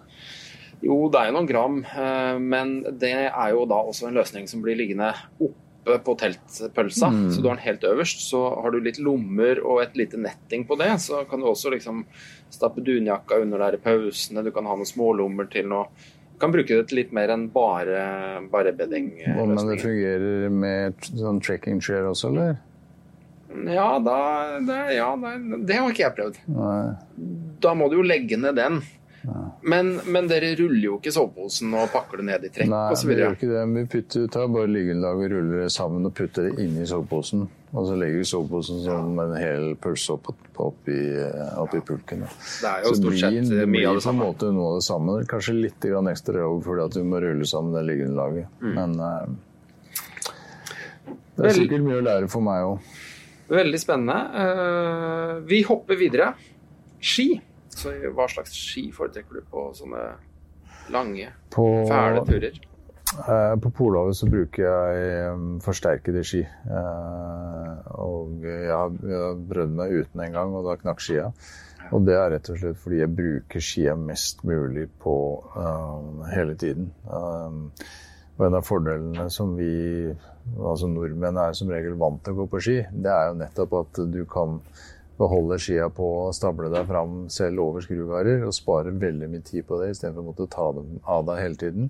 [0.86, 4.50] Jo, det er jo noen gram, eh, men det er jo da også en løsning
[4.50, 5.10] som blir liggende
[5.42, 7.10] oppe på teltpølsa.
[7.14, 7.30] Mm.
[7.32, 8.22] Så du har den helt øverst.
[8.28, 11.72] Så har du litt lommer og et lite netting på det, så kan du også
[11.74, 12.04] liksom
[12.54, 14.44] stappe dunjakka under der i pausene.
[14.46, 15.88] Du kan ha noen smålommer til noe.
[16.38, 18.02] Kan bruke det til litt mer enn bare,
[18.52, 22.60] bare Men det fungerer med sånn trekking chair også, eller?
[23.66, 24.18] Ja, da,
[24.68, 25.32] det, ja det,
[25.66, 26.40] det har ikke jeg prøvd.
[26.54, 26.82] Nei.
[27.64, 28.82] Da må du jo legge ned den.
[29.68, 33.16] Men, men dere ruller jo ikke soveposen og pakker det ned i trekk Nei, vi
[33.18, 33.64] gjør ikke det.
[33.76, 37.42] Vi putter, tar bare liggeunderlaget, ruller det sammen og putter det inni soveposen.
[37.76, 40.30] Og så legger vi soveposen som en hel pølse opp,
[40.64, 41.02] opp, i,
[41.60, 42.24] opp i pulken.
[42.24, 44.70] Det er jo Så stort sett blir- mye av det blir på en måte noe
[44.70, 45.18] av det samme.
[45.28, 48.48] Kanskje litt grann ekstra jobb fordi at vi må rulle sammen det liggeunderlaget.
[48.64, 48.74] Mm.
[48.80, 49.28] Men eh,
[51.38, 52.96] det er sikkert mye å lære for meg òg.
[53.52, 54.16] Veldig spennende.
[54.44, 56.32] Eh, vi hopper videre.
[57.00, 57.28] Ski.
[57.78, 60.08] Så hva slags ski foretrekker du på sånne
[60.94, 62.58] lange, På, fæle turer?
[63.28, 66.42] eh, på Polhavet så bruker jeg um, forsterkede ski.
[66.42, 68.98] Eh, og jeg har
[69.52, 71.30] prøvd meg uten en gang, og da knakk skia.
[71.94, 75.16] Og det er rett og slett fordi jeg bruker skia mest mulig på
[75.56, 76.90] um, hele tiden.
[77.06, 77.70] Um,
[78.38, 79.72] og en av fordelene som vi
[80.58, 83.74] altså nordmenn er som regel vant til å gå på ski, det er jo nettopp
[83.82, 84.60] at du kan
[85.18, 89.66] beholde skia på og stable deg fram selv over skruvarer, og spare veldig mye tid
[89.68, 91.90] på det istedenfor å måtte ta dem av deg hele tiden.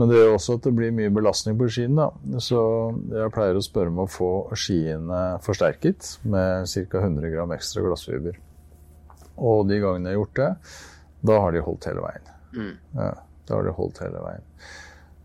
[0.00, 2.06] Men det gjør også at det blir mye belastning på skiene.
[2.06, 2.40] Da.
[2.40, 2.60] Så
[3.12, 7.02] jeg pleier å spørre om å få skiene forsterket med ca.
[7.02, 8.38] 100 gram ekstra glassfiber.
[9.36, 10.50] Og de gangene jeg har gjort det,
[11.28, 12.30] da har de holdt hele veien.
[12.56, 12.72] Mm.
[12.96, 13.10] Ja,
[13.48, 14.46] da har de holdt hele veien.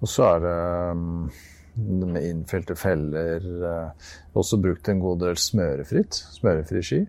[0.03, 0.57] Og så er det
[0.91, 1.29] um,
[1.75, 3.47] med innfelte feller.
[3.69, 6.13] eh, også brukt en god del smørefritt.
[6.37, 7.01] Smørefri ski.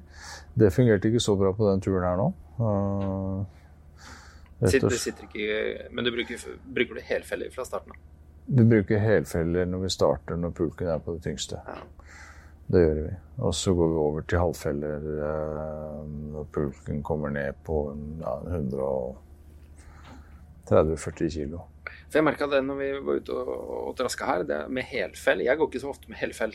[0.54, 2.32] Det fungerte ikke så bra på den turen her nå.
[2.56, 3.44] Uh,
[4.64, 7.98] Sitter, sitter ikke Men du bruker, bruker du helfeller fra starten av?
[8.46, 11.60] Vi bruker helfeller når vi starter når pulken er på det tyngste.
[11.66, 11.76] Ja.
[12.72, 13.10] Det gjør vi.
[13.38, 16.00] Og så går vi over til halvfeller eh,
[16.32, 18.34] når pulken kommer ned på ja,
[20.70, 21.60] 130-40 kilo.
[22.16, 23.50] For jeg merka det når vi var ute og,
[23.90, 25.42] og traska her, det med helfell.
[25.44, 26.54] Jeg går ikke så ofte med helfell.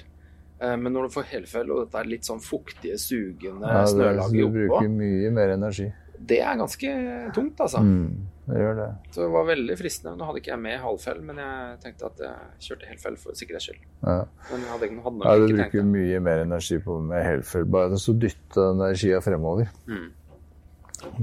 [0.61, 4.07] Eh, Men når du får helfell og dette er litt sånn fuktige, sugende Ja, det,
[4.25, 5.91] oppå du bruker mye mer energi.
[6.17, 6.89] det er ganske
[7.33, 7.79] tungt, altså.
[7.81, 8.87] Mm, det gjør det.
[9.13, 10.15] Så det var veldig fristende.
[10.17, 13.69] Nå hadde ikke jeg med halvfell, men jeg tenkte at jeg kjørte helfell for sikkerhets
[13.69, 13.85] skyld.
[14.05, 14.17] Ja.
[14.51, 17.65] Men jeg hadde, hadde Ja, du ikke bruker mye mer energi på med helfell.
[17.77, 19.69] Bare så dytte den der skia fremover.
[19.85, 20.09] Mm.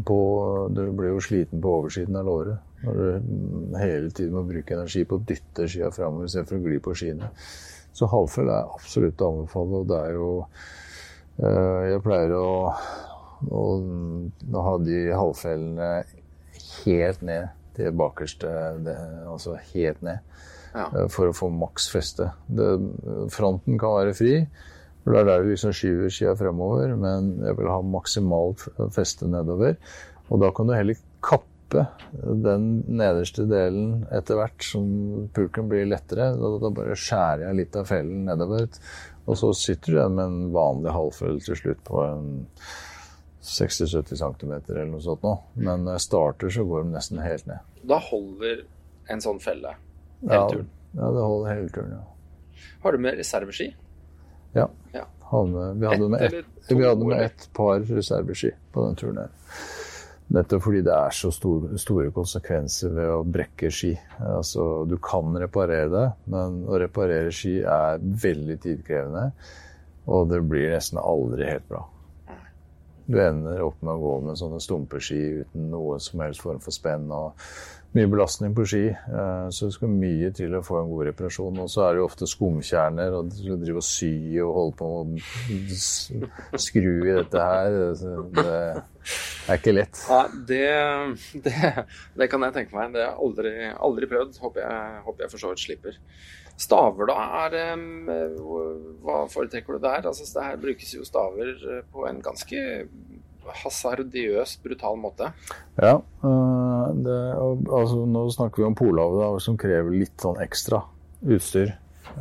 [0.06, 0.18] På,
[0.74, 2.58] du blir jo sliten på oversiden av låret.
[2.84, 6.62] Når du mm, hele tiden må bruke energi på å dytte skia fremover istedenfor å
[6.68, 7.30] gli på skiene.
[7.96, 10.30] Så halvfell er absolutt å anbefale, og det er jo
[11.42, 12.50] eh, Jeg pleier å,
[13.50, 13.64] å,
[14.52, 15.90] å ha de halvfellene
[16.84, 18.54] helt ned til bakerste
[18.86, 20.22] det, Altså helt ned.
[20.74, 20.86] Ja.
[20.86, 22.30] eh, For å få maks feste.
[22.46, 22.70] Det,
[23.34, 24.34] fronten kan være fri,
[25.02, 29.26] for det er der du liksom skyver skia fremover, men jeg vil ha maksimalt feste
[29.30, 29.78] nedover.
[30.28, 36.30] Og da kan du heller kappe den nederste delen etter hvert som pulken blir lettere.
[36.38, 38.68] Da, da bare skjærer jeg litt av fellen nedover,
[39.28, 42.30] og så sitter du igjen med en vanlig halvfell til slutt på en
[43.48, 45.34] 60-70 cm eller noe sånt nå.
[45.60, 47.64] Men når jeg starter, så går de nesten helt ned.
[47.88, 48.64] Da holder
[49.08, 49.74] en sånn felle
[50.22, 50.70] hele Ja, turen.
[50.98, 52.64] ja, det holder hele turen, ja.
[52.82, 53.68] Har du med reserveski?
[54.56, 54.66] Ja.
[54.94, 55.04] Ja.
[55.28, 59.32] Vi hadde med et, vi hadde med ett par reserveski på den turen her.
[60.28, 63.94] Nettopp fordi det er så store, store konsekvenser ved å brekke ski.
[64.20, 69.30] Altså, du kan reparere det, men å reparere ski er veldig tidkrevende.
[70.08, 71.86] Og det blir nesten aldri helt bra.
[73.08, 76.76] Du ender opp med å gå med sånne stumpeski uten noe som helst form for
[76.76, 77.08] spenn.
[77.08, 77.32] og
[77.96, 81.60] mye belastning på ski, eh, så det skal mye til å få en god reparasjon.
[81.62, 84.12] Og så er det jo ofte skumkjerner, og du skal drive og sy
[84.44, 85.76] og holde på med
[86.52, 87.78] å skru i dette her.
[88.36, 90.02] Det er ikke lett.
[90.12, 90.66] Nei, det,
[91.46, 91.86] det,
[92.20, 92.92] det kan jeg tenke meg.
[92.92, 93.54] Det har jeg aldri,
[93.88, 94.42] aldri prøvd.
[94.44, 95.98] Håper jeg, håper jeg for så vidt slipper.
[96.58, 97.16] Staver, da?
[97.46, 97.56] Er,
[99.06, 100.08] hva foretrekker du der?
[100.10, 102.64] Altså, det her brukes jo staver eh, på en ganske
[103.62, 105.32] hasardiøs, brutal måte.
[105.76, 110.82] Ja, øh, det, altså, nå snakker vi om Polhavet, som krever litt sånn ekstra
[111.26, 111.74] utstyr.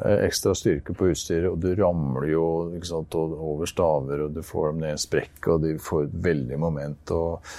[0.06, 2.46] Eh, Ekstra styrke på utstyret, og du ramler jo
[2.86, 6.18] sant, over staver, og du får dem ned i en sprekk, og de får et
[6.28, 7.54] veldig moment og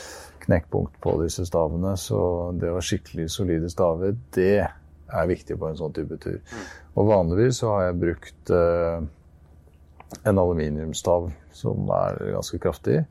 [0.44, 1.94] knekkpunkt på disse stavene.
[2.00, 2.18] Så
[2.58, 4.66] det å ha skikkelig solide staver, det
[5.08, 6.38] er viktig på en sånn type tur.
[6.98, 9.00] Og vanligvis så har jeg brukt eh,
[10.28, 13.02] en aluminiumsstav som er ganske kraftig.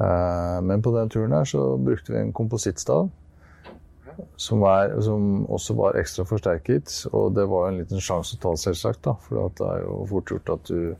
[0.00, 3.10] Eh, Men på den turen her så brukte vi en komposittstav.
[4.36, 6.92] Som, er, som også var ekstra forsterket.
[7.16, 9.02] Og det var en liten sjanse å ta, selvsagt.
[9.06, 10.96] da, For det er jo fort gjort at du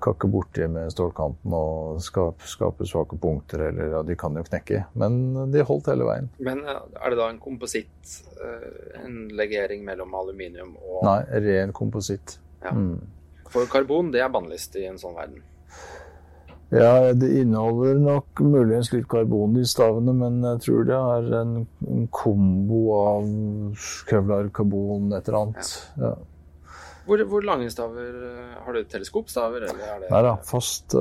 [0.00, 3.66] kakker borti med stålkanten og skaper, skaper svake punkter.
[3.68, 4.82] Eller ja, de kan jo knekke.
[4.98, 5.20] Men
[5.52, 6.30] de holdt hele veien.
[6.40, 12.38] Men er det da en kompositt, eh, en legering mellom aluminium og Nei, ren kompositt.
[12.64, 12.74] Ja.
[12.74, 12.98] Mm.
[13.50, 15.42] For karbon, det er bannlyst i en sånn verden.
[16.70, 21.54] Ja, det inneholder nok muligens litt karbon i stavene, men jeg tror det er en,
[21.82, 23.30] en kombo av
[24.06, 25.72] kevlar, karbon, et eller annet.
[25.98, 26.12] Ja.
[27.08, 28.12] Hvor, hvor, lange staver
[28.62, 30.94] Har du teleskopstaver, eller er det Nei da, fast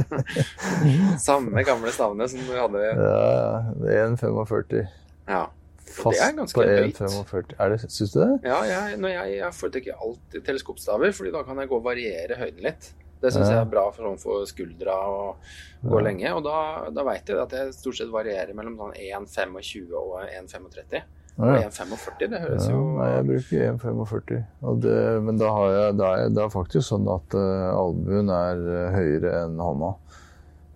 [1.26, 4.86] Samme gamle stavene som du hadde Ja, det er 1,45.
[5.28, 5.42] Ja.
[5.86, 7.00] Fast det er ganske høyt.
[7.02, 7.56] 1,45.
[7.58, 8.30] Er det, syns du det?
[8.46, 12.38] Ja, jeg, når jeg, jeg foretrekker alltid teleskopstaver, fordi da kan jeg gå og variere
[12.40, 12.88] høyden litt.
[13.20, 15.52] Det syns jeg er bra for, sånn for skuldra og
[15.86, 16.32] gå lenge.
[16.36, 16.58] Og da,
[16.92, 21.06] da veit jeg at jeg stort sett varierer mellom sånn 1,25 og 1,35.
[21.36, 21.66] Og Ja.
[21.68, 25.20] 1,45, det høres Ja, jo nei, jeg bruker 1,45.
[25.26, 28.94] Men da har jeg, det, er, det er faktisk sånn at uh, albuen er eh,
[28.94, 29.90] høyere enn hånda.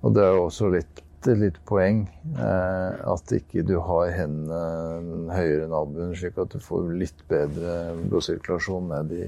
[0.04, 5.64] Og det er jo også litt, litt poeng eh, at ikke du har hendene høyere
[5.64, 9.26] enn albuen, slik at du får litt bedre blodsirkulasjon ned i,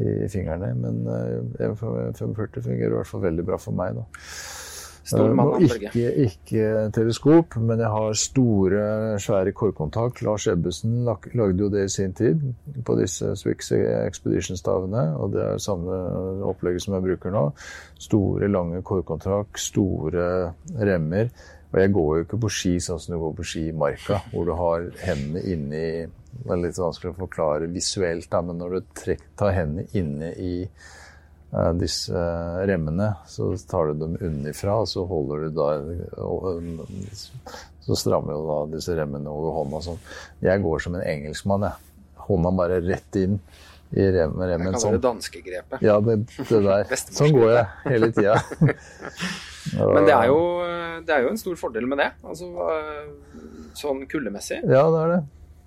[0.00, 0.72] i fingrene.
[0.74, 3.94] Men eh, 1,45 fungerer i hvert fall veldig bra for meg.
[4.00, 4.06] da.
[5.12, 5.88] Mann, Eh, Børge.
[5.90, 8.82] ikke, ikke teleskop, men jeg har store,
[9.18, 10.22] svære korkkontakt.
[10.22, 11.02] Lars Ebbesen
[11.34, 12.40] lagde jo det i sin tid
[12.86, 15.16] på disse Swix Expedition-stavene.
[15.18, 15.98] Og det er samme
[16.46, 17.44] opplegget som jeg bruker nå.
[17.98, 21.28] Store, lange korkkontakt, store remmer.
[21.72, 24.20] Og jeg går jo ikke på ski sånn som du går på ski i marka,
[24.32, 25.86] hvor du har hendene inni
[26.32, 30.52] Det er litt vanskelig å forklare visuelt, da, men når du tar hendene inne i
[30.64, 35.68] uh, disse uh, remmene, så tar du dem unnifra, og så holder du da
[36.18, 36.86] uh,
[37.84, 40.00] Så strammer jo da disse remmene over hånda sånn.
[40.42, 42.08] Jeg går som en engelskmann, jeg.
[42.22, 43.36] Hånda bare rett inn
[43.92, 44.48] i remmen.
[44.48, 44.96] kaller Sånn.
[44.96, 45.84] det danskegrepet.
[45.84, 46.96] Ja, det, det der.
[47.18, 48.38] Sånn går jeg hele tida.
[49.76, 50.40] Men det er, jo,
[51.06, 52.08] det er jo en stor fordel med det.
[52.26, 52.48] Altså
[53.78, 54.58] sånn kuldemessig.
[54.66, 55.20] Ja, det er det.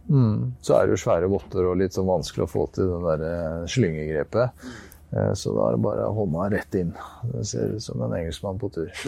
[0.10, 0.54] Mm.
[0.62, 3.24] Så er det jo svære votter og litt sånn vanskelig å få til den der
[3.30, 4.68] eh, slyngegrepet.
[5.16, 6.92] Eh, Så da er det bare hånda rett inn.
[7.34, 8.92] Det ser ut som en engelskmann på tur.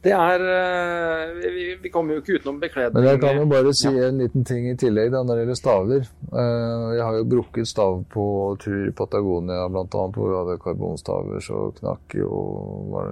[0.00, 3.02] Det er eh, Vi, vi kommer jo ikke utenom bekledning.
[3.02, 4.06] Men jeg kan jo bare si Ja.
[4.08, 6.06] en liten ting i tillegg da, når det gjelder staver.
[6.32, 8.24] Eh, Jeg har jo brukket stav på
[8.62, 9.84] tur i Patagonia bl.a.
[9.90, 12.30] hvor vi hadde karbonstaver, så knakk jo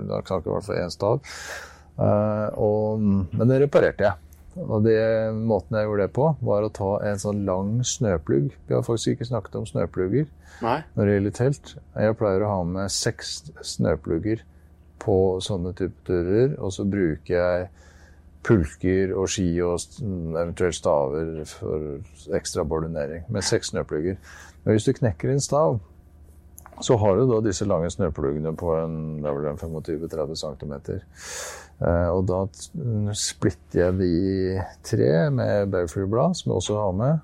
[0.08, 1.20] Da knakk i hvert fall én stav.
[1.98, 3.00] Eh, Og,
[3.36, 4.16] men det reparerte jeg.
[4.66, 4.98] Og det,
[5.34, 8.50] måten jeg gjorde det på, var å ta en sånn lang snøplugg.
[8.68, 10.26] Vi har faktisk ikke snakket om snøplugger
[10.64, 10.78] Nei.
[10.94, 11.74] når det gjelder telt.
[11.94, 13.36] Jeg pleier å ha med seks
[13.74, 14.42] snøplugger
[15.02, 17.68] på sånne type turer, og så bruker jeg
[18.48, 24.18] pulker og ski og eventuelt staver for ekstra bordunering med seks snøplugger.
[24.64, 25.78] Men hvis du knekker en stav,
[26.84, 30.74] så har du da disse lange snøpluggene på en, det er vel 25-30 cm.
[31.78, 32.42] Eh, og da
[33.16, 37.20] splitter jeg de i tre med bauflyblad, som jeg også har med.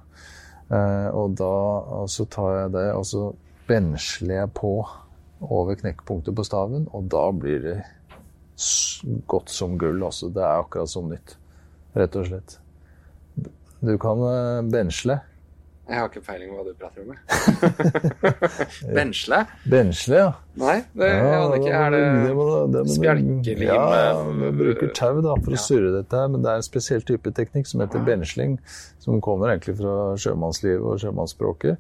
[0.75, 1.55] Eh, og da
[2.11, 3.25] så tar jeg det, og så
[3.69, 4.77] bensler jeg på
[5.45, 7.79] over knekkpunktet på staven, og da blir det
[9.31, 10.03] godt som gull.
[10.07, 11.37] Altså, det er akkurat som nytt,
[11.99, 12.59] rett og slett.
[13.85, 15.21] Du kan eh, bensle.
[15.85, 17.11] Jeg har ikke peiling på hva du prater om.
[18.97, 19.41] Bensle?
[19.69, 20.31] Bensle, ja.
[20.61, 21.73] Nei, det jeg aner ikke.
[21.77, 25.59] Er det må du- det må spjelkelim, Ja, eh, vi bruker tau da, for ja.
[25.59, 28.59] å surre dette her, men det er en spesiell type teknikk som heter bensling,
[28.99, 31.77] som kommer egentlig fra sjømannslivet og sjømannsspråket.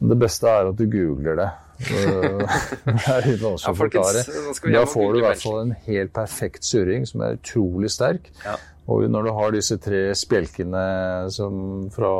[0.00, 1.50] Men det beste er at du googler det.
[1.82, 4.24] Det er litt vanskelig Ja, å forklare.
[4.72, 8.30] Da får du i hvert fall en helt perfekt surring som er utrolig sterk.
[8.46, 8.56] Ja.
[8.90, 10.86] Og når du har disse tre spjelkene
[11.30, 11.54] som,
[11.94, 12.12] fra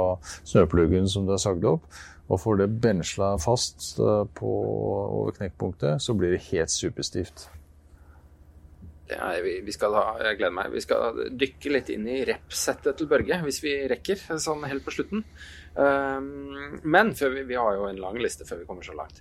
[0.47, 1.89] snøpluggen som du har sagd opp,
[2.31, 4.53] og får det bensla fast eh, på,
[5.03, 7.49] over knekkpunktet, så blir det helt superstivt.
[9.13, 10.71] Er, vi, skal ha, jeg gleder meg.
[10.73, 14.95] Vi skal dykke litt inn i rep-settet til Børge, hvis vi rekker, sånn helt på
[14.95, 15.27] slutten.
[15.75, 19.21] Um, men vi, vi har jo en lang liste før vi kommer så langt.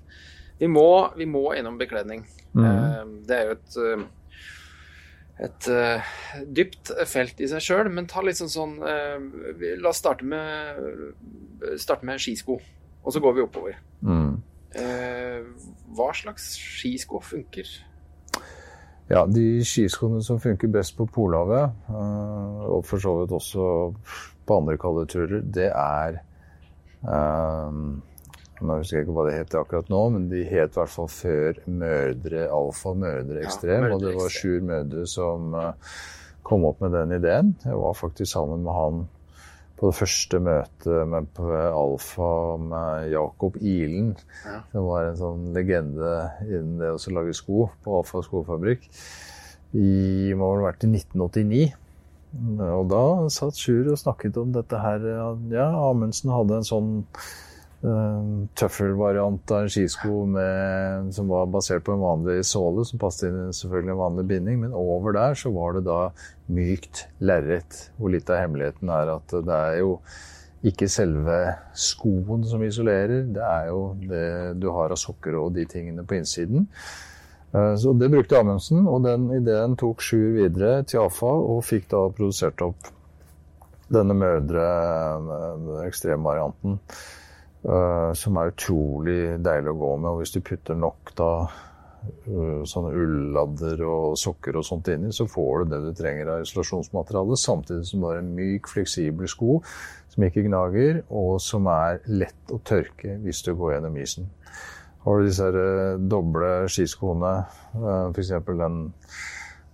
[0.62, 2.24] Vi må, vi må innom bekledning.
[2.54, 4.08] Um, det er jo et, um,
[5.40, 6.02] et uh,
[6.46, 9.18] dypt felt i seg sjøl, men ta litt sånn sånn uh,
[9.58, 10.82] vi- La oss starte med,
[11.82, 12.60] starte med skisko,
[13.04, 13.80] og så går vi oppover.
[14.02, 14.36] Mm.
[14.76, 15.48] Uh,
[15.98, 17.68] hva slags skisko funker?
[19.12, 23.66] Ja, de skiskoene som funker best på Polhavet, eh, og for så vidt også
[24.48, 26.22] på andre kalde turer, det er
[27.04, 27.82] eh,
[28.62, 31.10] Nå husker jeg ikke hva det heter akkurat nå, men de het i hvert fall
[31.10, 33.88] før Mødre Alfa Mødre Ekstrem.
[33.88, 35.96] Ja, og det var Sjur Mødre som eh,
[36.46, 37.56] kom opp med den ideen.
[37.66, 39.02] Jeg var faktisk sammen med han
[39.82, 42.32] på det første møtet med Alfa
[42.62, 44.14] med Jakob Ilen.
[44.46, 44.60] Ja.
[44.76, 48.86] Som var en sånn legende innen det å lage sko på Alfa skofabrikk.
[49.74, 51.64] I må vel ha vært i 1989.
[52.62, 55.08] Og da satt Sjur og snakket om dette her.
[55.52, 56.92] Ja, Amundsen hadde en sånn
[57.82, 63.56] tøffelvariant av en skisko med, som var basert på en vanlig såle, som passet inn
[63.58, 64.60] selvfølgelig en vanlig binding.
[64.66, 66.02] Men over der så var det da
[66.54, 67.88] mykt lerret.
[67.98, 69.96] Hvor litt av hemmeligheten er at det er jo
[70.68, 71.38] ikke selve
[71.74, 74.28] skoen som isolerer, det er jo det
[74.62, 76.68] du har av sokker og de tingene på innsiden.
[77.52, 81.90] Eh, så det brukte Amundsen, og den ideen tok Sjur videre til AFA og fikk
[81.96, 82.92] da produsert opp
[83.92, 86.78] denne mødre eh, ekstremvarianten.
[87.62, 90.10] Uh, som er utrolig deilig å gå med.
[90.10, 95.28] Og hvis du putter nok da uh, sånne ulladder og sokker og sånt inni, så
[95.30, 99.60] får du det du trenger av isolasjonsmateriale, samtidig som du har en myk, fleksibel sko
[100.12, 104.26] som ikke gnager, og som er lett å tørke hvis du går gjennom isen.
[105.06, 107.36] Har du disse uh, doble skiskoene,
[108.10, 108.34] f.eks.
[108.50, 108.82] den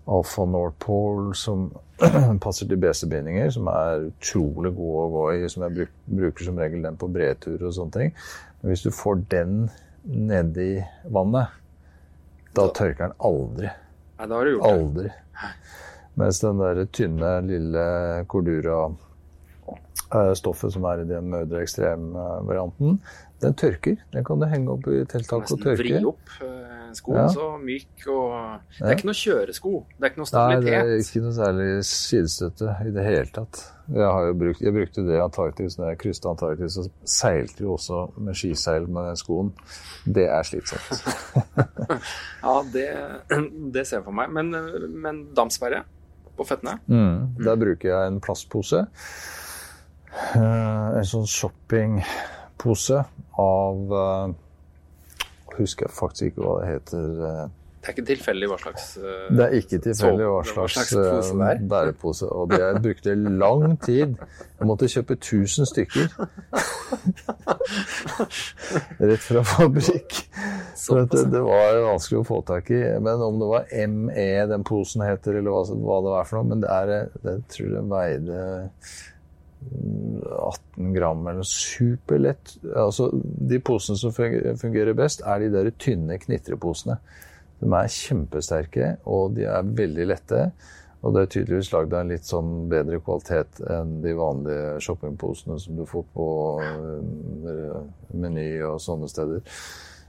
[0.08, 1.74] Alfa Nordpol som
[2.44, 5.50] passer til BC-bindinger, som er utrolig god å gå i.
[5.52, 8.10] som Jeg bruk, bruker som regel den på bredturer og sånne ting.
[8.62, 9.54] Men hvis du får den
[10.08, 10.74] nedi
[11.14, 11.48] vannet,
[12.56, 13.70] da tørker den aldri.
[14.18, 14.70] Nei, da har du gjort det.
[14.74, 15.10] Aldri.
[16.18, 17.86] Mens den der tynne, lille
[18.32, 22.90] Cordura-stoffet som er i den Mødre Ekstrem-varianten,
[23.44, 23.96] den tørker.
[24.16, 25.82] Den kan du henge opp i telttaket og tørke.
[25.84, 26.26] Vri opp
[26.88, 27.30] eh, skoen, ja.
[27.34, 28.36] så myk og
[28.78, 29.74] Det er ikke noe kjøresko.
[29.94, 30.68] Det er ikke noe stabilitet.
[30.68, 33.62] Nei, det er ikke noe særlig sidestøtte i det hele tatt.
[33.88, 37.64] Jeg, har jo brukt, jeg brukte det i Antarktis når jeg krysset Antarktis, og seilte
[37.64, 39.52] jo også med skiseil med den skoen.
[40.04, 41.06] Det er slitsomt.
[42.44, 42.88] ja, det,
[43.76, 44.34] det, ser jeg for meg.
[44.36, 44.52] Men,
[44.92, 45.86] men dampsperre
[46.38, 46.78] på føttene?
[46.88, 48.84] Mm, der bruker jeg en plastpose.
[50.38, 53.04] En sånn shoppingpose
[53.38, 54.36] av uh,
[55.58, 57.08] Husker jeg faktisk ikke hva det heter.
[57.22, 57.48] Uh,
[57.78, 61.34] det er ikke tilfeldig hva slags uh, Det er ikke tilfeldig hva slags, slags pose
[61.72, 62.26] bærepose.
[62.28, 64.10] Og det jeg brukte lang tid.
[64.58, 66.06] Jeg måtte kjøpe 1000 stykker.
[69.12, 70.12] Rett fra fabrikk.
[70.76, 72.82] Så det, det, var vanskelig å få tak i.
[73.04, 75.64] Men om det var ME den posen heter, eller hva
[76.04, 76.86] det var for noe Men det er,
[77.24, 78.38] det, tror jeg veide
[80.38, 82.58] 18 gram eller superlett.
[82.76, 87.00] Altså, de posene som fungerer best, er de der tynne knitreposene.
[87.62, 90.52] De er kjempesterke, og de er veldig lette.
[91.06, 95.60] Og det er tydeligvis lagd av en litt sånn bedre kvalitet enn de vanlige shoppingposene
[95.62, 96.26] som du får på
[96.64, 97.76] eh,
[98.18, 99.44] Meny og sånne steder.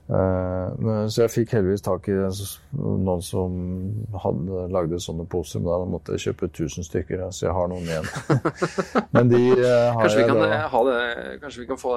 [0.09, 3.59] Uh, så jeg fikk heldigvis tak i noen som
[4.23, 7.85] hadde lagde sånne poser, men da måtte jeg kjøpe 1000 stykker, så jeg har noen
[7.85, 8.09] igjen.
[9.17, 10.63] men de uh, har kanskje vi kan, da...
[10.73, 10.97] ha det,
[11.45, 11.95] kanskje vi kan få,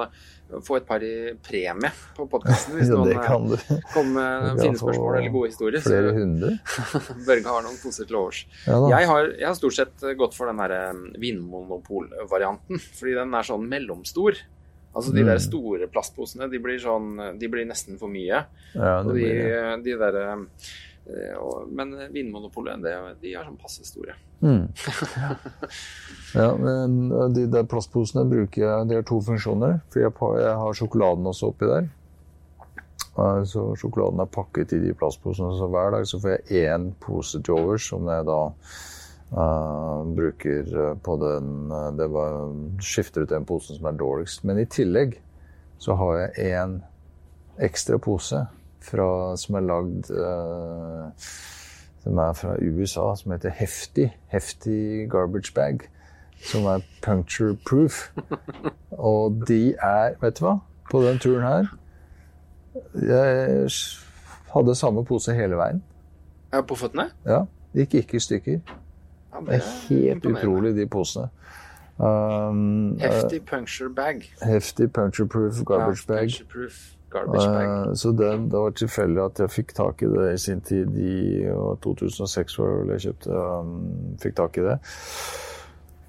[0.68, 3.64] få et par i premie på podkasten hvis ja, noen kommer
[4.12, 5.88] med fine spørsmål eller gode historier.
[5.88, 6.54] Flere hundre?
[7.24, 8.44] Børge har noen poser til overs.
[8.66, 13.64] Ja, jeg, har, jeg, har, stort sett gått for den vinmonopol-varianten, fordi den er sånn
[13.72, 14.36] mellomstor.
[14.92, 15.30] Altså De mm.
[15.30, 18.42] der store plastposene de blir, sånn, de blir nesten for mye.
[18.74, 21.38] Ja, det de, blir, de der, eh,
[21.72, 24.18] men Vinmonopolet de er sånn passe store.
[24.42, 24.68] Mm.
[25.16, 25.32] Ja.
[26.42, 26.50] ja.
[26.58, 29.80] men De der plastposene bruker jeg De har to funksjoner.
[29.94, 31.90] For jeg, jeg har sjokoladen også oppi der.
[33.44, 37.42] Så sjokoladen er pakket i de plastposene, så hver dag så får jeg én pose
[37.44, 38.38] til overs som jeg da
[39.32, 44.44] Uh, bruker eh, på den uh, Det var, skifter ut den posen som er dårligst.
[44.44, 45.14] Men i tillegg
[45.80, 46.74] så har jeg en
[47.56, 48.42] ekstra pose
[48.84, 49.06] fra,
[49.40, 51.08] som er lagd uh,
[52.02, 54.10] Som er fra USA, som heter Hefty.
[54.28, 55.88] Hefty Garbage Bag.
[56.44, 58.12] Som er puncture proof.
[59.12, 60.58] Og de er Vet du hva?
[60.90, 61.72] På den turen her
[63.00, 63.70] Jeg
[64.52, 65.82] hadde samme pose hele veien.
[66.68, 67.08] På føttene?
[67.24, 67.44] Ja.
[67.72, 68.80] Gikk ikke i stykker.
[69.32, 71.28] Det er helt utrolig, de posene.
[71.98, 74.32] Um, heftig puncture bag.
[74.42, 76.30] Heftig puncture proof garbage bag.
[76.30, 77.88] Ja, proof garbage bag.
[77.88, 80.96] Uh, så det, det, var tilfeldig at jeg fikk tak i det i sin tid.
[80.96, 81.44] I
[81.84, 84.78] 2006 var det vel jeg kjøpte, um, fikk tak i det.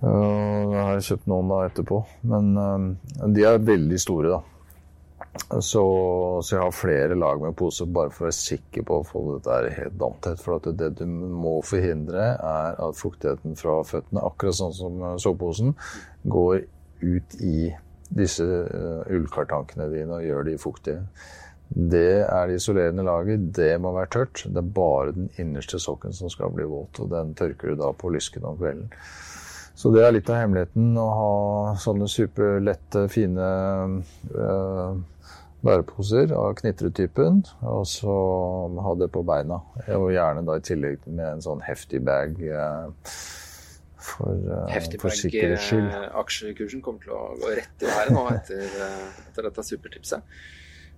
[0.04, 2.02] Uh, jeg har kjøpt noen da etterpå.
[2.32, 2.90] Men um,
[3.36, 4.53] de er veldig store, da.
[5.34, 5.84] Så,
[6.44, 9.22] så, jeg har flere lag med poser bare for å være sikker på å få
[9.32, 10.42] dette helt damptett.
[10.42, 15.74] For det du må forhindre, er at fuktigheten fra føttene, akkurat sånn som soveposen,
[16.30, 16.64] går
[17.04, 17.72] ut i
[18.14, 21.02] disse uh, ullkartankene dine og gjør de fuktige.
[21.74, 23.48] Det er det isolerende laget.
[23.58, 24.44] Det må være tørt.
[24.46, 27.90] Det er bare den innerste sokken som skal bli våt, og den tørker du da
[27.98, 28.92] på lysken om kvelden.
[29.74, 31.32] Så det er litt av hemmeligheten å ha
[31.82, 33.48] sånne superlette, fine
[34.38, 35.02] uh,
[35.64, 38.18] bæreposer av knitretypen, og så
[38.84, 39.62] ha det på beina.
[39.96, 42.38] Og gjerne da i tillegg med en sånn heftig bag.
[42.44, 43.16] Uh,
[44.04, 45.86] For, uh, for sikkerhets skyld.
[46.20, 48.66] Aksjekursen kommer til å gå rett i været nå etter,
[49.30, 50.34] etter dette supertipset.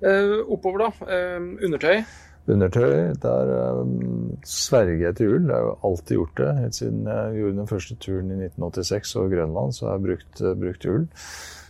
[0.02, 0.88] Uh, oppover, da.
[1.06, 2.02] Uh, undertøy.
[2.50, 3.52] Undertøy, der
[3.82, 5.48] um, sverger jeg til ull.
[5.50, 6.50] Jeg har jo alltid gjort det.
[6.64, 10.44] Helt siden jeg gjorde den første turen i 1986 over Grønland, så har jeg brukt,
[10.66, 11.08] brukt ull.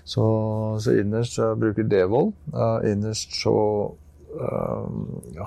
[0.06, 0.26] Så,
[0.80, 2.34] så innerst jeg bruker Devold.
[2.54, 3.56] Uh, innerst så
[4.38, 4.90] uh,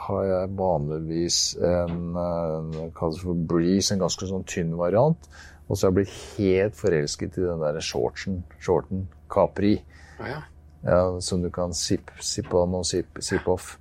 [0.08, 5.30] har jeg vanligvis en, en kalles for Breeze, en ganske sånn tynn variant.
[5.68, 9.76] Og så har jeg blitt helt forelsket i den der shortsen, shorten Capri.
[10.18, 10.44] Ah, ja.
[10.86, 13.72] Ja, som du kan sippe sip on og sippe sip off.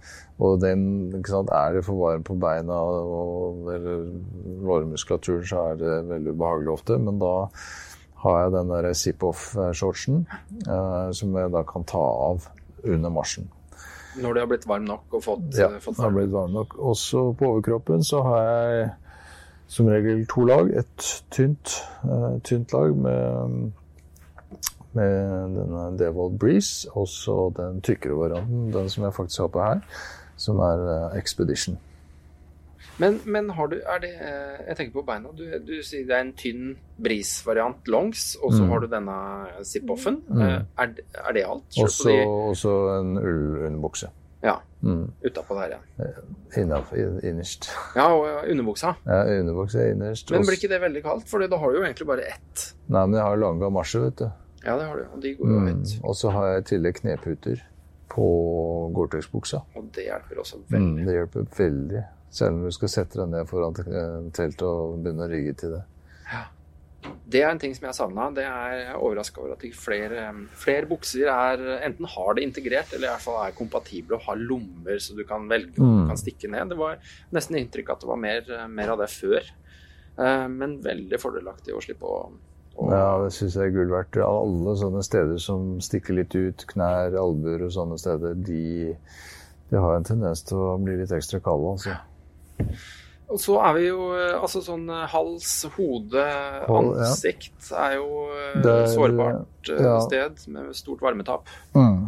[0.41, 0.82] Og den,
[1.25, 4.07] sant, er det for varm på beina og, eller
[4.65, 6.97] lårmuskulaturen, så er det veldig ubehagelig ofte.
[7.01, 7.34] Men da
[8.28, 10.23] har jeg den der zip-off-shortsen
[10.67, 12.47] eh, som jeg da kan ta av
[12.84, 13.49] under marsjen.
[14.17, 16.78] Når det har blitt varm nok og fått, ja, fått det har blitt varm nok.
[16.80, 18.88] Også på overkroppen så har jeg
[19.67, 20.71] som regel to lag.
[20.80, 23.71] Et tynt, uh, tynt lag med,
[24.97, 29.65] med denne Devold Breeze, og så den tykkere varianten, den som jeg faktisk har på
[29.67, 29.84] her,
[30.38, 31.78] som er uh, Expedition.
[32.98, 34.12] Men, men, har du er det,
[34.68, 35.32] Jeg tenker på beina.
[35.38, 38.72] Du, du sier det er en tynn bris-variant longs, og så mm.
[38.72, 39.18] har du denne
[39.70, 40.22] zip-offen.
[40.30, 40.41] Mm.
[40.41, 41.68] Er, er, det alt?
[41.84, 42.24] Også, de...
[42.26, 44.10] også en ullunderbukse.
[44.41, 44.58] Ja.
[44.82, 45.12] Mm.
[45.22, 46.10] Utapå der ja.
[46.62, 47.70] Innenfor, innerst.
[47.95, 48.93] Ja, og underbuksa.
[49.06, 50.32] Ja, underbuksa innerst.
[50.32, 51.30] Men blir ikke det veldig kaldt?
[51.30, 52.68] For da har du jo egentlig bare ett.
[52.88, 54.28] Nei, men jeg har lange gamasjer, vet du.
[54.66, 55.08] Ja, det har du.
[55.14, 55.95] Og de går jo høyt.
[55.98, 56.04] Mm.
[56.04, 57.66] Og så har jeg i tillegg kneputer
[58.12, 58.28] på
[58.95, 59.64] Gore-Tex-buksa.
[59.78, 60.88] Og det hjelper også veldig.
[60.88, 62.04] Mm, det hjelper veldig.
[62.34, 63.75] Selv om du skal sette deg ned foran
[64.36, 65.84] teltet og begynne å rigge til det.
[66.28, 66.45] Ja.
[67.28, 68.25] Det er en ting som jeg savna.
[68.36, 70.25] Jeg er overraska over at flere,
[70.59, 74.39] flere, bukser er, enten har det integrert, eller i hvert fall er kompatible og har
[74.39, 76.01] lommer så du kan velge om mm.
[76.01, 76.73] du kan stikke ned.
[76.73, 76.99] Det var
[77.36, 79.47] nesten inntrykk at det var mer, mer av det før.
[80.17, 82.19] Eh, men veldig fordelaktig å slippe å
[82.78, 82.91] og...
[82.93, 84.19] Ja, det syns jeg er gull verdt.
[84.21, 88.91] Alle sånne steder som stikker litt ut, knær, albuer og sånne steder, de,
[89.71, 91.73] de har en tendens til å bli litt ekstra kalde.
[91.73, 91.95] altså.
[93.28, 96.28] Og så er vi jo eh, Altså sånn eh, hals, hode,
[96.72, 98.08] ansikt er jo
[98.53, 99.97] et eh, sårbart ja.
[100.05, 101.51] sted med stort varmetap.
[101.76, 102.08] Mm.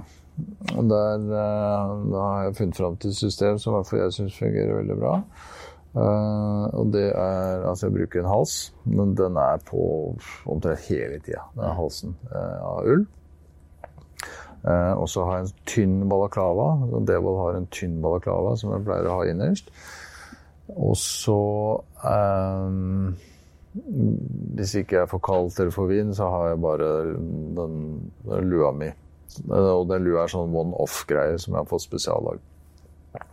[0.78, 4.16] Og der da har jeg funnet fram til et system som i hvert fall jeg
[4.16, 5.18] syns fungerer veldig bra.
[5.89, 9.80] Uh, og det er Altså, jeg bruker en hals, men den er på
[10.45, 11.41] omtrent hele tida.
[11.56, 13.08] Den er halsen uh, av ull.
[14.64, 16.70] Uh, og så har jeg en tynn balaklava.
[17.08, 19.74] Devold har en tynn balaklava som jeg pleier å ha innerst.
[20.78, 21.39] Og så
[22.03, 23.15] um,
[24.57, 26.89] Hvis ikke jeg får kaldt eller får vind, så har jeg bare
[27.57, 27.76] den,
[28.26, 28.89] den lua mi.
[29.49, 32.41] Og den lua er sånn one-off-greie som jeg har fått spesiallag.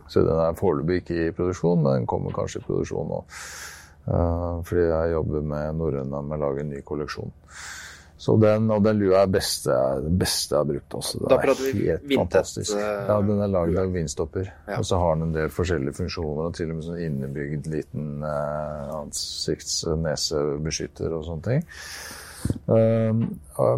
[0.07, 3.23] Så den er foreløpig ikke i produksjon, men den kommer kanskje i produksjon nå.
[4.07, 7.33] Uh, fordi jeg jobber med Norrøna med å lage en ny kolleksjon.
[8.17, 9.73] Så den, og den lua er beste,
[10.17, 10.95] beste jeg har brukt.
[10.97, 11.19] Også.
[11.21, 12.77] Det er helt fantastisk.
[12.81, 14.47] Ja, Den er lagd av vindstopper.
[14.65, 14.79] Ja.
[14.79, 18.25] Og så har den en del forskjellige funksjoner, og til og med sånn innebygd liten
[18.25, 21.67] eh, ansikts-, nesebeskytter og sånne ting.
[22.65, 23.23] Um,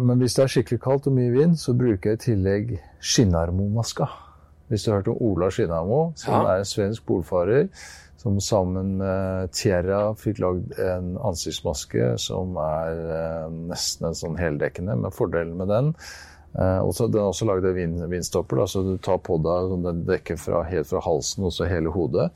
[0.06, 4.08] men hvis det er skikkelig kaldt og mye vind, så bruker jeg i tillegg skinnarmomaska.
[4.70, 6.42] Hvis du har hørt om Ola Skinnarmo, som ja.
[6.54, 7.66] er en svensk polfarer
[8.20, 14.98] som sammen med Tierra fikk lagd en ansiktsmaske som er eh, nesten en sånn heldekkende,
[15.00, 15.88] med fordelen med den
[16.52, 20.02] eh, også, Den er også lagd av vind, vindstopper, så du tar på deg den
[20.10, 22.28] dekker fra, helt fra halsen og så hele hodet.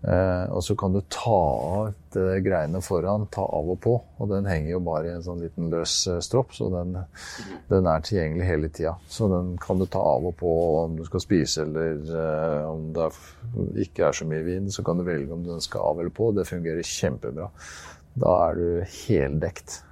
[0.00, 3.92] Eh, og så kan du ta av de greiene foran, ta av og på.
[4.16, 6.96] Og den henger jo bare i en sånn liten løs eh, stropp, så den,
[7.68, 8.94] den er tilgjengelig hele tida.
[9.12, 12.88] Så den kan du ta av og på om du skal spise eller eh, om
[12.96, 13.20] det er,
[13.84, 16.32] ikke er så mye vin, så kan du velge om den skal av eller på.
[16.36, 17.50] Det fungerer kjempebra.
[18.20, 18.66] Da er du
[19.04, 19.82] heldekt.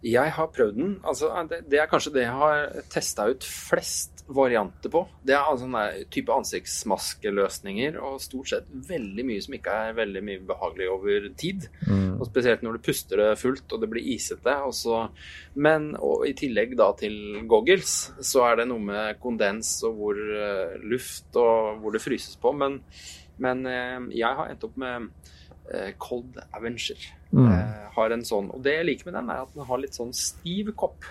[0.00, 0.92] Jeg har prøvd den.
[1.04, 5.02] Altså, det, det, er kanskje det jeg har testa ut flest varianter på.
[5.26, 10.22] Det er altså en type ansiktsmaskeløsninger, og stort sett veldig mye som ikke er veldig
[10.26, 11.66] mye behagelig over tid.
[11.88, 12.20] Mm.
[12.20, 14.54] Og Spesielt når du puster det fullt og det blir isete.
[14.70, 15.02] Også.
[15.58, 20.20] Men og i tillegg da til goggles, så er det noe med kondens og hvor
[20.20, 22.54] uh, luft og hvor det fryses på.
[22.56, 22.80] Men,
[23.42, 25.10] men uh, jeg har endt opp med
[25.72, 27.10] uh, Cold Avenger.
[27.30, 27.46] Mm.
[27.94, 30.10] har en sånn, og det jeg liker med den, er at den har litt sånn
[30.16, 31.06] stiv kopp.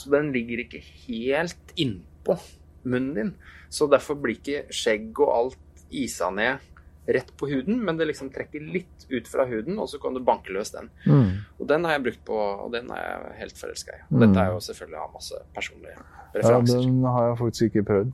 [0.00, 2.36] Så den ligger ikke helt innpå på
[2.82, 3.32] munnen din.
[3.68, 6.66] Så derfor blir ikke skjegg og alt isa ned
[7.10, 10.22] rett på huden, men det liksom trekker litt ut fra huden, og så kan du
[10.24, 10.90] banke løs den.
[11.06, 11.30] Mm.
[11.58, 14.02] Og den har jeg brukt på, og den er jeg helt forelska i.
[14.10, 14.24] Og mm.
[14.24, 15.96] dette er jo selvfølgelig av masse personlige
[16.36, 16.76] referanser.
[16.78, 18.12] Ja, den har jeg faktisk ikke prøvd.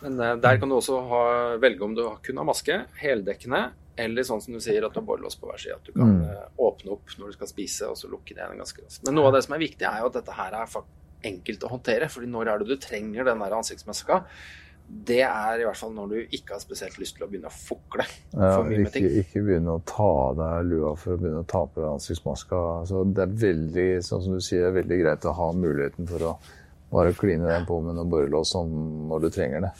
[0.00, 1.22] Men uh, der kan du også ha,
[1.60, 3.66] velge om du kun har maske, heldekkende,
[4.00, 5.76] eller sånn som du sier, at du har borrelås på hver side.
[5.76, 6.24] At du kan mm.
[6.30, 9.04] uh, åpne opp når du skal spise, og så lukke det igjen ganske raskt.
[9.04, 10.72] Men noe av det som er viktig, er jo at dette her er
[11.26, 12.08] enkelt å håndtere.
[12.08, 14.24] fordi når er det du trenger den der ansiktsmaska?
[14.90, 17.54] Det er i hvert fall når du ikke har spesielt lyst til å begynne å
[17.54, 18.02] fukle
[18.34, 18.56] ja.
[18.74, 21.92] Ikke, ikke begynne å ta av deg lua for å begynne å ta på deg
[21.92, 22.62] ansiktsmaska.
[22.80, 26.10] Altså, det er veldig, sånn som du sier, det er veldig greit å ha muligheten
[26.10, 26.34] for å
[26.90, 28.72] bare kline den på med noen borrelås sånn
[29.10, 29.72] når du trenger det.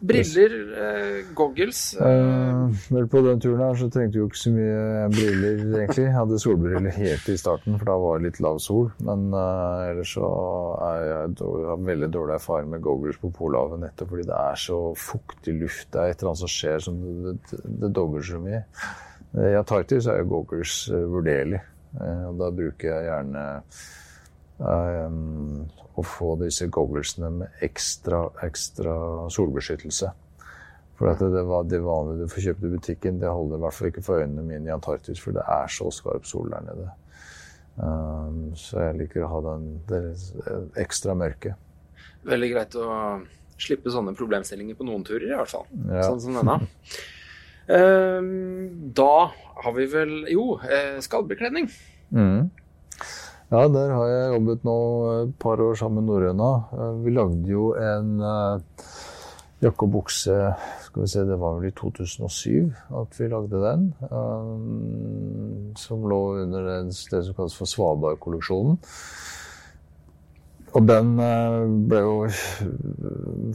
[0.00, 2.06] Briller, eh, goggles eh.
[2.06, 2.80] eh.
[2.92, 6.04] Vel, på den turen her så trengte vi jo ikke så mye briller, egentlig.
[6.04, 8.90] Jeg hadde solbriller helt i starten, for da var det litt lav sol.
[9.06, 10.28] Men eh, ellers så
[10.88, 14.60] er jeg, dårlig, har veldig dårlig erfaring med goggles på Polhavet, nettopp fordi det er
[14.66, 15.88] så fuktig luft.
[15.94, 18.62] Det er et eller annet som skjer som det, det, det dogger så mye.
[19.36, 21.58] I Antarktis er jo goggles uh, vurderlig,
[21.98, 23.42] og da bruker jeg gjerne
[24.60, 25.66] um,
[25.96, 28.94] å få disse gogglesene med ekstra, ekstra
[29.32, 30.12] solbeskyttelse.
[30.96, 33.76] For at det, var det vanlige du får kjøpt i butikken, det holder i hvert
[33.76, 36.86] fall ikke for øynene mine i Antarktis, for det er så skarp sol der nede.
[37.76, 40.02] Um, så jeg liker å ha den det
[40.80, 41.52] ekstra mørke.
[42.26, 42.86] Veldig greit å
[43.60, 45.68] slippe sånne problemstillinger på noen turer, i hvert fall.
[45.84, 46.06] Ja.
[46.08, 46.56] Sånn som denne.
[47.76, 48.30] um,
[48.96, 49.28] da
[49.66, 51.68] har vi vel Jo, eh, skallbekledning.
[52.16, 52.48] Mm.
[53.46, 54.78] Ja, der har jeg jobbet nå
[55.20, 56.48] et par år sammen med Norrøna.
[56.74, 58.88] Eh, vi lagde jo en uh,
[59.62, 60.38] jakke og bukse
[60.82, 62.72] skal vi se, Det var vel i 2007
[63.02, 63.84] at vi lagde den.
[64.10, 68.80] Um, som lå under det som kalles for Svalbard-kolleksjonen.
[70.76, 71.14] Og den
[71.88, 72.16] ble jo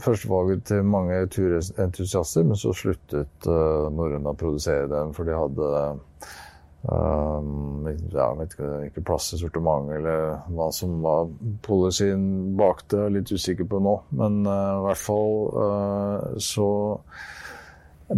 [0.02, 5.84] førstevalget til mange turentusiaster, men så sluttet Norrøna å produsere den, for de hadde
[6.82, 11.28] Um, ja, vet ikke, ikke plass til sortiment eller hva som var
[11.62, 13.94] policyen bak det, litt usikker på nå.
[14.18, 16.68] Men uh, i hvert fall uh, så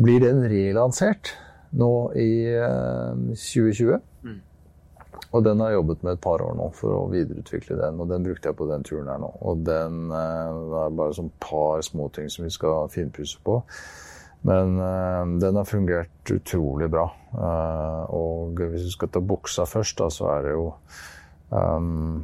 [0.00, 1.34] blir den relansert
[1.76, 4.00] nå i uh, 2020.
[4.24, 4.40] Mm.
[5.34, 8.08] Og den har jeg jobbet med et par år nå for å videreutvikle den, og
[8.08, 9.28] den brukte jeg på den turen her nå.
[9.44, 13.60] Og den det er bare sånn par småting som vi skal finpusse på.
[14.44, 17.06] Men uh, den har fungert utrolig bra.
[17.32, 20.66] Uh, og hvis du skal ta buksa først, da, så er det jo
[21.48, 22.18] um,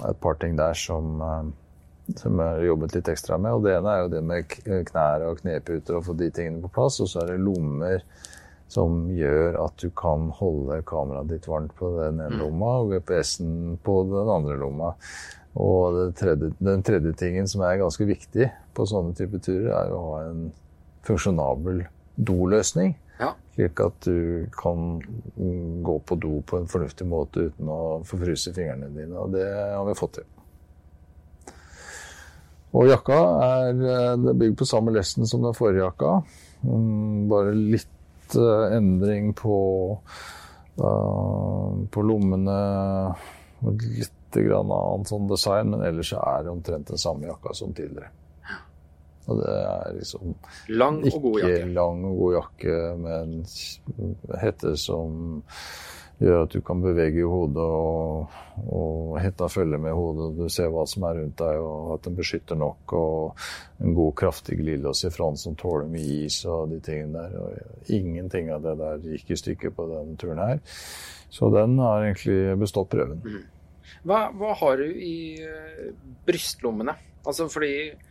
[0.00, 3.54] et par ting der som, uh, som jeg har jobbet litt ekstra med.
[3.54, 4.58] Og det ene er jo det med
[4.90, 6.98] knær og kneputer og få de tingene på plass.
[7.04, 8.02] Og så er det lommer
[8.66, 12.40] som gjør at du kan holde kameraet ditt varmt på den ene mm.
[12.42, 14.94] lomma og GPS-en på den andre lomma.
[15.56, 20.00] Og tredje, den tredje tingen som er ganske viktig på sånne typer turer, er jo
[20.00, 20.48] å ha en
[21.06, 21.84] funksjonabel
[22.16, 22.96] doløsning.
[23.20, 23.32] Ja.
[23.54, 25.00] Slik at du kan
[25.82, 29.16] gå på do på en fornuftig måte uten å forfryse fingrene dine.
[29.16, 30.32] Og det har vi fått til.
[32.76, 36.18] Og jakka er, er bygd på samme lesten som den forrige jakka.
[37.30, 39.56] Bare litt uh, endring på,
[40.82, 42.58] uh, på lommene.
[43.64, 48.10] Litt grann annen sånn design, men ellers er det omtrent den samme jakka som tidligere.
[49.26, 50.34] Og det er liksom
[50.78, 51.58] Lang og god jakke.
[51.58, 55.36] Ikke lang og god jakke med en hette som
[56.16, 58.36] gjør at du kan bevege hodet, og,
[58.72, 60.28] og hetta følger med hodet.
[60.30, 62.94] og Du ser hva som er rundt deg, og at den beskytter nok.
[62.96, 63.44] Og
[63.84, 67.36] en god, kraftig glidelås i front som tåler mye is og de tingene der.
[67.42, 70.64] Og ingenting av det der gikk i stykker på denne turen her.
[71.28, 73.20] Så den har egentlig bestått prøven.
[73.26, 73.44] Mm.
[74.06, 75.90] Hva, hva har du i uh,
[76.26, 76.94] brystlommene?
[77.26, 78.05] Altså fordi Eh,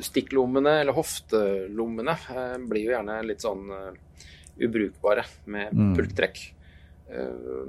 [0.00, 4.28] stikklommene, eller hoftelommene, eh, blir jo gjerne litt sånn eh,
[4.66, 5.96] ubrukbare med mm.
[5.96, 6.44] pulktrekk.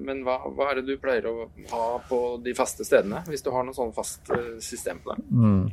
[0.02, 3.52] Men hva, hva, er det du pleier å ha på de faste stedene, hvis du
[3.54, 4.32] har noe sånn fast
[4.66, 5.26] system på det?
[5.30, 5.68] Mm.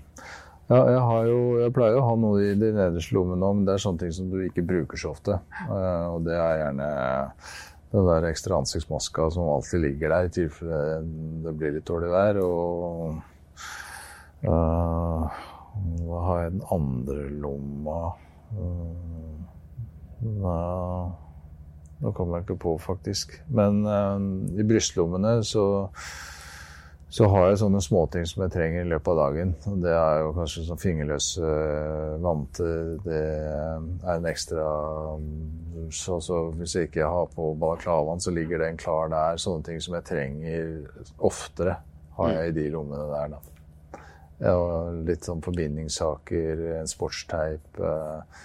[0.68, 3.72] Ja, jeg, har jo, jeg pleier å ha noe i de nederste lommene men det
[3.72, 5.38] er sånne ting som du ikke bruker så ofte.
[5.70, 6.90] Og det er gjerne
[7.94, 11.00] den der ekstra ansiktsmaska som alltid ligger der i tilfelle
[11.48, 12.42] det blir litt dårlig vær.
[12.44, 13.16] og
[14.44, 15.42] uh,
[15.74, 17.98] hva har jeg i den andre lomma?
[20.24, 21.08] Nei,
[22.00, 23.34] nå kommer jeg ikke på, faktisk.
[23.54, 24.20] Men uh,
[24.54, 25.64] i brystlommene så,
[27.12, 29.54] så har jeg sånne småting som jeg trenger i løpet av dagen.
[29.82, 32.94] Det er jo kanskje sånn fingerløse uh, vanter.
[33.04, 34.68] Det er en ekstra
[35.92, 39.40] så, så Hvis jeg ikke har på balaklavaen, så ligger den klar der.
[39.42, 41.80] Sånne ting som jeg trenger oftere,
[42.14, 43.34] har jeg i de lommene der.
[43.34, 43.53] da.
[44.42, 44.56] Ja,
[45.06, 47.78] litt sånn forbindingssaker, en sportsteip.
[47.78, 48.42] Eh,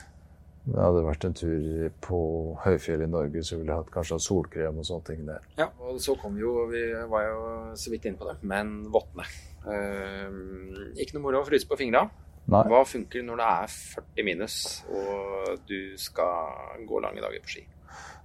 [0.70, 2.20] det hadde vært en tur på
[2.62, 5.46] høyfjellet i Norge, så ville jeg hatt kanskje hatt solkrem og sånne ting der.
[5.58, 7.40] Ja, og så kom vi jo Vi var jo
[7.80, 9.26] så vidt inne på det, men vottene.
[9.66, 12.06] Uh, ikke noe moro å fryse på fingra.
[12.50, 12.62] Nei.
[12.70, 14.56] Hva funker når det er 40 minus
[14.90, 17.66] og du skal gå lange dager på ski?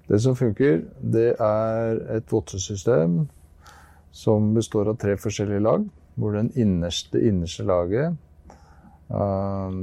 [0.08, 3.22] Det som funker, det er et vottesystem
[4.14, 5.84] som består av tre forskjellige lag.
[6.14, 8.14] Hvor den innerste, innerste laget,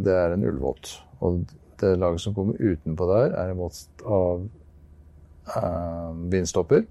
[0.06, 0.94] det er en ullvott.
[1.22, 1.44] Og
[1.82, 4.46] det laget som kommer utenpå der, er en vått av
[5.56, 6.86] uh, vindstopper.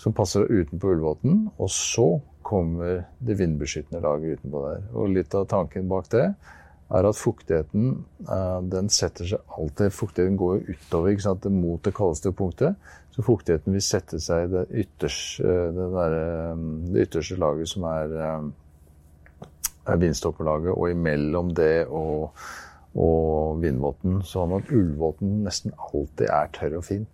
[0.00, 1.48] Som passer utenpå ullvåten.
[1.58, 2.08] Og så
[2.42, 4.88] kommer det vindbeskyttende laget utenpå der.
[4.94, 6.26] Og litt av tanken bak det
[6.90, 7.90] er at fuktigheten
[8.24, 12.74] eh, den setter seg alltid Fuktigheten går utover mot det kaldeste punktet.
[13.14, 17.70] Så fuktigheten vil sette seg i det, ytterste, eh, det, der, eh, det ytterste laget
[17.72, 18.16] som er,
[19.90, 22.36] er vindstopperlaget, og imellom det og,
[22.94, 24.20] og vindvåten.
[24.26, 27.08] Sånn at ullvåten nesten alltid er tørr og fin.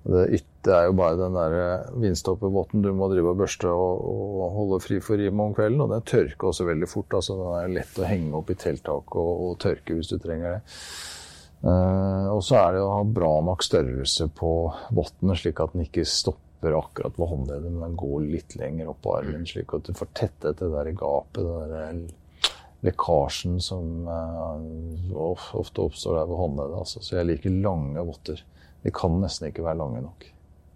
[0.00, 4.04] Det, det er jo bare den der vindstoppervåten du må drive og børste og,
[4.40, 5.82] og holde fri for rim om kvelden.
[5.84, 7.18] Og den tørker også veldig fort.
[7.18, 10.56] altså Den er lett å henge opp i telttak og, og tørke hvis du trenger
[10.58, 10.62] det.
[11.60, 14.52] Uh, og så er det å ha bra nok størrelse på
[14.96, 19.02] votten, slik at den ikke stopper akkurat ved håndleddet, men den går litt lenger opp
[19.04, 22.00] på armen, slik at du får tettet det der i gapet, den der
[22.80, 25.20] lekkasjen som uh,
[25.60, 26.78] ofte oppstår der ved håndleddet.
[26.80, 27.04] Altså.
[27.04, 28.40] Så jeg liker lange votter.
[28.80, 30.30] De kan nesten ikke være lange nok.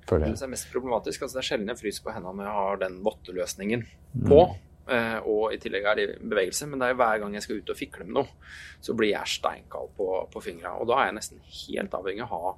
[0.05, 0.37] Føler jeg.
[0.37, 1.25] Det er mest problematisk.
[1.25, 4.27] Altså, det er sjelden jeg fryser på hendene når jeg har den votteløsningen mm.
[4.29, 4.43] på.
[4.51, 4.74] Mm.
[4.85, 6.67] Og i tillegg er det i bevegelse.
[6.69, 8.51] Men det er jo hver gang jeg skal ut og fikle med noe,
[8.85, 10.75] så blir jeg steinkald på, på fingra.
[10.77, 12.55] Og da er jeg nesten helt avhengig av å ha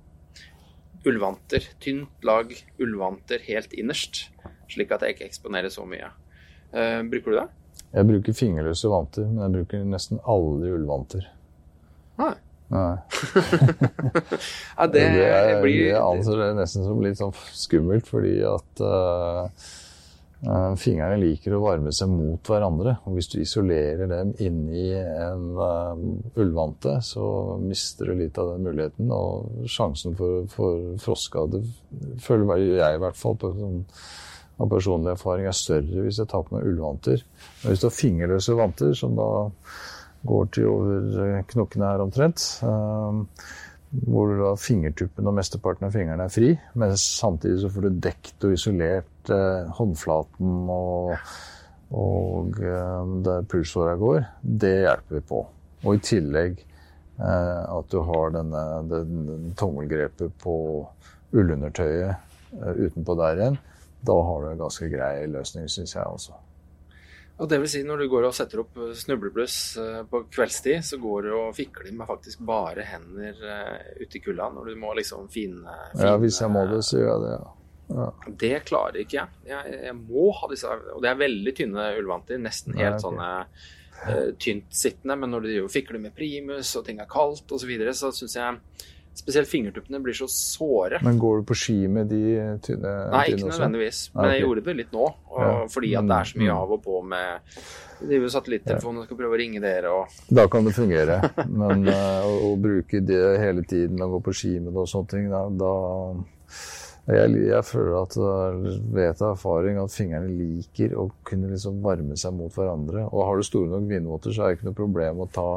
[1.07, 1.69] ullvanter.
[1.83, 2.51] Tynt lag
[2.83, 4.27] ullvanter helt innerst,
[4.73, 6.11] slik at jeg ikke eksponerer så mye.
[6.75, 7.47] Uh, bruker du det?
[7.95, 11.31] Jeg bruker fingerløse vanter, men jeg bruker nesten aldri ullvanter.
[12.21, 12.35] Nei.
[12.75, 12.97] Nei.
[14.79, 18.83] ja, det, det, er, blir Det anser det nesten som litt sånn skummelt, fordi at
[18.83, 19.69] uh,
[20.79, 22.97] fingrene liker å varme seg mot hverandre.
[23.07, 25.97] Og hvis du isolerer dem inni en uh,
[26.39, 27.25] ullvante, så
[27.63, 29.11] mister du litt av den muligheten.
[29.11, 31.65] Og sjansen for, for frostskade
[32.23, 33.83] føler jeg i hvert fall på sånn
[34.57, 37.21] av personlig erfaring er større hvis jeg tar på meg ullvanter.
[37.61, 39.29] Men hvis du har fingerløse vanter, som da
[40.27, 42.47] går til over eh, knokkene her omtrent.
[42.65, 43.23] Eh,
[44.07, 48.45] hvor da fingertuppen og mesteparten av fingrene er fri, men samtidig så får du dekt
[48.45, 51.35] og isolert eh, håndflaten og,
[51.97, 52.59] og
[53.27, 54.25] der pulsåra går.
[54.43, 55.43] Det hjelper vi på.
[55.85, 56.65] Og i tillegg
[57.17, 60.57] at du har denne, den, tommelgrepet på
[61.33, 63.57] ullundertøyet utenpå der igjen.
[64.05, 66.37] Da har du en ganske grei løsning, syns jeg også.
[67.37, 70.97] Og det vil si, når du går og setter opp snublebløss eh, på kveldstid, så
[71.01, 73.43] går du og fikler med faktisk bare hender
[74.01, 77.03] ute i kulda når du må liksom finne, finne Ja, hvis jeg må det, så
[77.03, 77.53] gjør jeg det, ja.
[77.89, 78.11] Ja.
[78.27, 79.41] Det klarer ikke jeg.
[79.47, 79.79] jeg.
[79.87, 79.97] jeg.
[80.01, 82.41] må ha disse Og det er veldig tynne ullvanter.
[82.43, 83.05] Nesten helt Nei, okay.
[83.05, 83.31] sånne
[84.03, 85.19] uh, tynt sittende.
[85.23, 88.39] Men når du fikler med primus og ting er kaldt osv., så, videre, så syns
[88.39, 88.61] jeg
[89.17, 90.99] Spesielt fingertuppene blir så såre.
[91.01, 94.01] Men går du på ski med de tynne Nei, ikke nødvendigvis.
[94.13, 95.07] Men jeg gjorde det litt nå.
[95.33, 95.47] Ja.
[95.73, 96.59] Fordi at det er så mye mm.
[96.59, 97.55] av og på med
[97.97, 101.17] driver satellittelefonen og skal prøve å ringe dere og Da kan det fungere.
[101.63, 104.91] Men uh, å, å, bruke det hele tiden og gå på ski med det og
[104.93, 105.73] sånne ting, da, da
[107.07, 108.17] jeg, jeg, føler at
[108.97, 113.05] vet av erfaring at fingrene liker å kunne liksom varme seg mot hverandre.
[113.13, 115.51] Og har du store nok vindvotter, så er det ikke noe problem å ta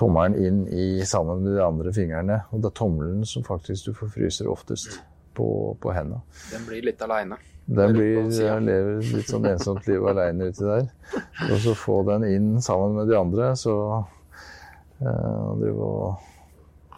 [0.00, 2.40] tommelen inn i sammen med de andre fingrene.
[2.50, 4.98] Og det er tommelen som faktisk du forfryser oftest
[5.38, 5.46] på,
[5.78, 6.24] på hendene.
[6.50, 7.38] Den blir litt aleine?
[7.70, 8.24] Den blir,
[8.66, 10.88] lever litt sånn ensomt liv aleine uti der.
[11.46, 13.76] Og så få den inn sammen med de andre, så
[14.98, 16.29] øh, drive og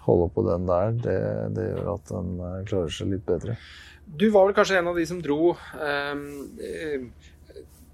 [0.07, 1.19] holde på den der, det,
[1.57, 3.57] det gjør at den uh, klarer seg litt bedre.
[4.07, 6.33] Du var vel kanskje en av de som dro um,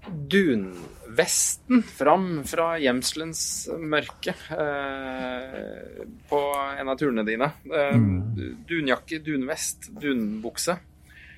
[0.09, 3.41] dunvesten fram fra gjemselens
[3.77, 6.39] mørke eh, på
[6.79, 7.51] en av turene dine.
[7.69, 8.65] Eh, mm.
[8.69, 10.77] Dunjakke, dunvest, dunbukse.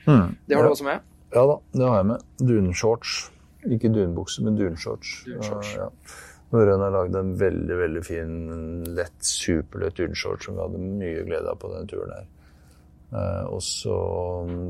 [0.06, 0.36] Mm.
[0.46, 1.08] Det har du også med?
[1.32, 2.28] Ja da, det har jeg med.
[2.42, 3.16] Dunshorts.
[3.72, 5.22] Ikke dunbukse, men dunshorts.
[5.28, 5.76] dunshorts.
[5.76, 5.90] Uh, ja.
[6.52, 8.38] Norrøn har lagd en veldig veldig fin,
[8.98, 12.26] lett, superlett dunshorts som vi hadde mye glede av på den turen her.
[13.12, 13.96] Eh, og så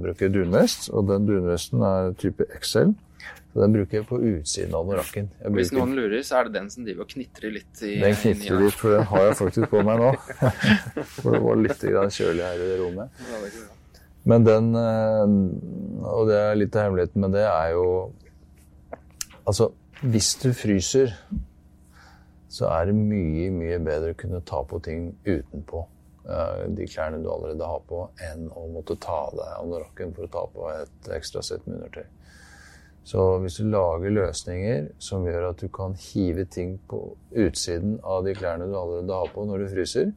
[0.04, 2.94] bruker jeg dunvest, og den dunvesten er type XL.
[3.52, 5.28] Så den bruker jeg på utsiden av norakken.
[5.42, 5.58] Bruker...
[5.58, 8.64] Hvis noen lurer, så er det den som driver og knitrer litt i Den knitrer
[8.64, 10.14] litt, for den har jeg faktisk på meg nå.
[11.18, 13.22] for det var litt kjølig her i det rommet.
[14.30, 15.36] Men den eh,
[16.14, 17.86] Og det er litt av hemmeligheten med det, er jo
[19.50, 19.72] Altså,
[20.06, 21.16] hvis du fryser,
[22.52, 25.84] så er det mye, mye bedre å kunne ta på ting utenpå
[26.28, 30.28] eh, de klærne du allerede har på, enn å måtte ta av deg anorakken for
[30.28, 32.10] å ta på et ekstra sett med undertøy.
[33.08, 37.00] Så hvis du lager løsninger som gjør at du kan hive ting på
[37.32, 40.12] utsiden av de klærne du allerede har på når du fryser,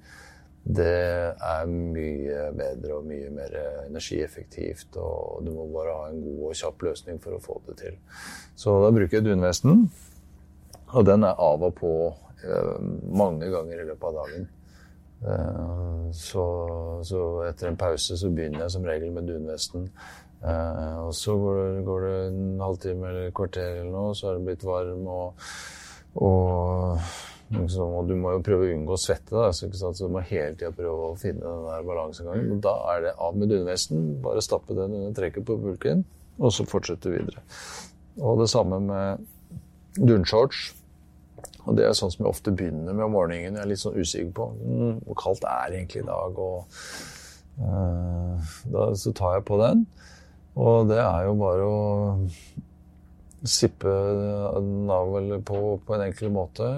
[0.64, 4.96] det er mye bedre og mye mer energieffektivt.
[4.96, 7.98] Og du må bare ha en god og kjapp løsning for å få det til.
[8.56, 9.86] Så da bruker jeg dunvesten.
[10.94, 11.92] Og den er av og på
[13.22, 14.46] mange ganger i løpet av dagen.
[15.24, 16.46] Eh, så,
[17.02, 19.90] så, etter en pause så begynner jeg som regel med dunvesten.
[20.44, 24.30] Eh, og så går det, går det en halvtime eller et kvarter eller noe, så
[24.30, 25.06] er det blitt varm.
[25.08, 25.46] og,
[26.20, 27.06] og
[27.54, 30.22] Liksom, og du må jo prøve å unngå å svette, da, så, så, du må
[30.26, 32.60] hele tida prøve å finne den der balansegangen.
[32.64, 36.02] da er det av med dunvesten, bare stappe den under trekket på pulken,
[36.40, 37.44] og så fortsette videre.
[38.18, 39.28] Og det samme med
[40.00, 40.72] dunshorts.
[41.64, 43.56] Og det er sånn som jeg ofte begynner med om morgenen.
[43.56, 46.40] Jeg er litt sånn usikker på mm, hvor kaldt det er egentlig i dag.
[46.44, 46.58] Og
[47.62, 49.86] uh, da så tar jeg på den.
[50.60, 51.78] Og det er jo bare å
[53.44, 53.90] sippe
[54.56, 56.68] den av eller på på en enkel måte.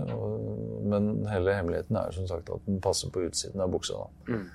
[0.86, 4.06] Men hele hemmeligheten er som sagt at den passer på utsiden av buksa.
[4.30, 4.46] Mm.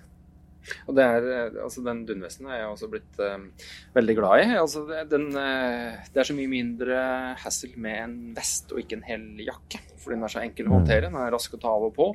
[0.87, 1.27] Og det er,
[1.63, 4.49] altså Den dunvesten er jeg også blitt uh, veldig glad i.
[4.61, 6.99] Altså den, uh, det, er så mye mindre
[7.41, 9.81] hassle med en vest og ikke en hel jakke.
[10.01, 11.09] Fordi den er så enkel å håndtere.
[11.09, 12.07] Den er rask å ta av og på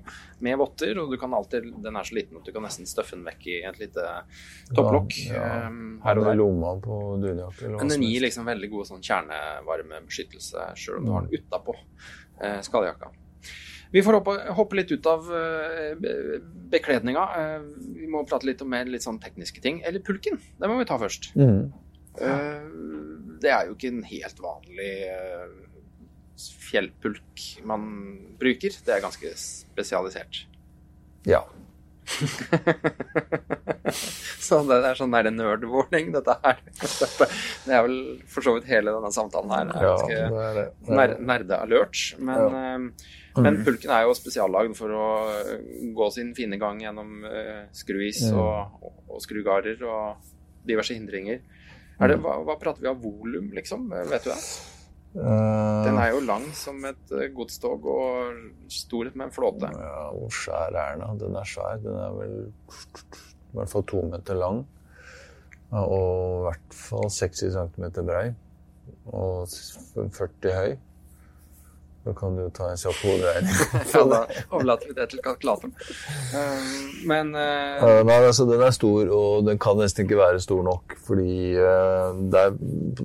[0.46, 0.98] med votter.
[1.02, 3.46] Og du kan alltid, den er så liten at du kan nesten støffe den vekk
[3.52, 4.06] i et lite
[4.72, 5.20] topplokk.
[5.26, 5.60] Ja, ja.
[5.68, 6.40] Um, her og der.
[6.40, 7.74] Lomma på dunjakke.
[7.76, 12.60] Men den gir liksom veldig god sånn kjernevarmebeskyttelse sjøl om du har den utapå uh,
[12.66, 13.12] skadejakka.
[13.94, 15.92] Vi får hoppe, hoppe litt ut av uh,
[16.72, 17.26] bekledninga.
[17.36, 17.66] Uh,
[17.96, 19.82] vi må prate litt om mer litt sånn tekniske ting.
[19.86, 20.40] Eller pulken.
[20.58, 21.30] Det må vi ta først.
[21.38, 21.68] Mm.
[22.18, 22.66] Uh,
[23.42, 24.92] det er jo ikke en helt vanlig
[26.36, 27.86] fjellpulk man
[28.40, 28.74] bruker.
[28.84, 30.44] Det er ganske spesialisert.
[31.26, 31.44] Ja.
[34.46, 36.60] så det er sånn der nerd-warning, dette her.
[36.76, 37.96] Det er vel
[38.30, 39.64] for så vidt hele denne samtalen her.
[39.70, 40.58] Det er ganske ja, er
[41.02, 41.96] er nerde-alert.
[42.20, 42.76] Men, ja.
[43.44, 45.08] Men pulken er jo spesiallagd for å
[45.96, 50.30] gå sin fine gang gjennom uh, skruis og, og, skrugarder og
[50.66, 51.42] diverse hindringer.
[51.96, 52.24] Det, mm.
[52.24, 53.88] hva, hva, prater vi av volum, liksom?
[54.10, 54.40] Vet du det?
[55.16, 58.40] Den er jo lang som et godstog og
[58.72, 59.70] stor med en flåte.
[59.72, 61.20] Ja, Hvor svær er den?
[61.22, 61.78] Den er svær.
[61.80, 64.66] Den er vel i hvert fall to meter lang.
[65.72, 68.26] Og i hvert fall 60 cm brei.
[69.06, 69.48] Og
[69.96, 70.76] 40 høy.
[72.06, 73.56] Da kan du ta en kjapp hoderegning.
[73.94, 74.20] ja, da
[74.52, 75.72] overlater vi det til kalkulatoren.
[76.30, 76.68] Um,
[77.10, 78.02] men uh...
[78.06, 80.94] Nei, altså den er stor, og den kan nesten ikke være stor nok.
[81.06, 81.56] Fordi
[82.32, 82.54] der,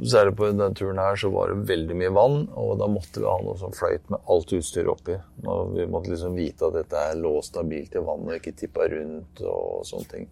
[0.06, 3.30] særlig på denne turen her så var det veldig mye vann, og da måtte vi
[3.30, 5.18] ha noe som fløyt med alt utstyret oppi.
[5.48, 8.88] Og vi måtte liksom vite at dette er låst stabilt i vannet og ikke tippa
[8.92, 10.30] rundt og sånne ting.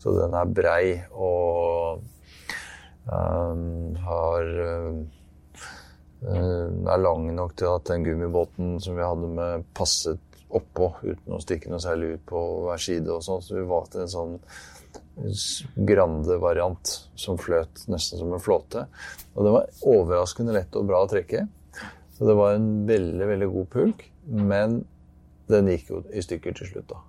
[0.00, 2.02] Så den er brei og
[3.10, 5.00] um, har eh,
[6.24, 11.40] er lang nok til at den gummibåten som vi hadde med, passet oppå uten å
[11.40, 13.08] stikke noe særlig ut på hver side.
[13.08, 14.38] og sånn, Så vi valgte en sånn
[15.76, 18.86] grande-variant som fløt nesten som en flåte.
[19.34, 21.46] Og det var overraskende lett og bra å trekke.
[22.16, 24.04] Så det var en veldig, veldig god pulk.
[24.26, 24.82] Men
[25.50, 27.00] den gikk jo i stykker til slutt, da.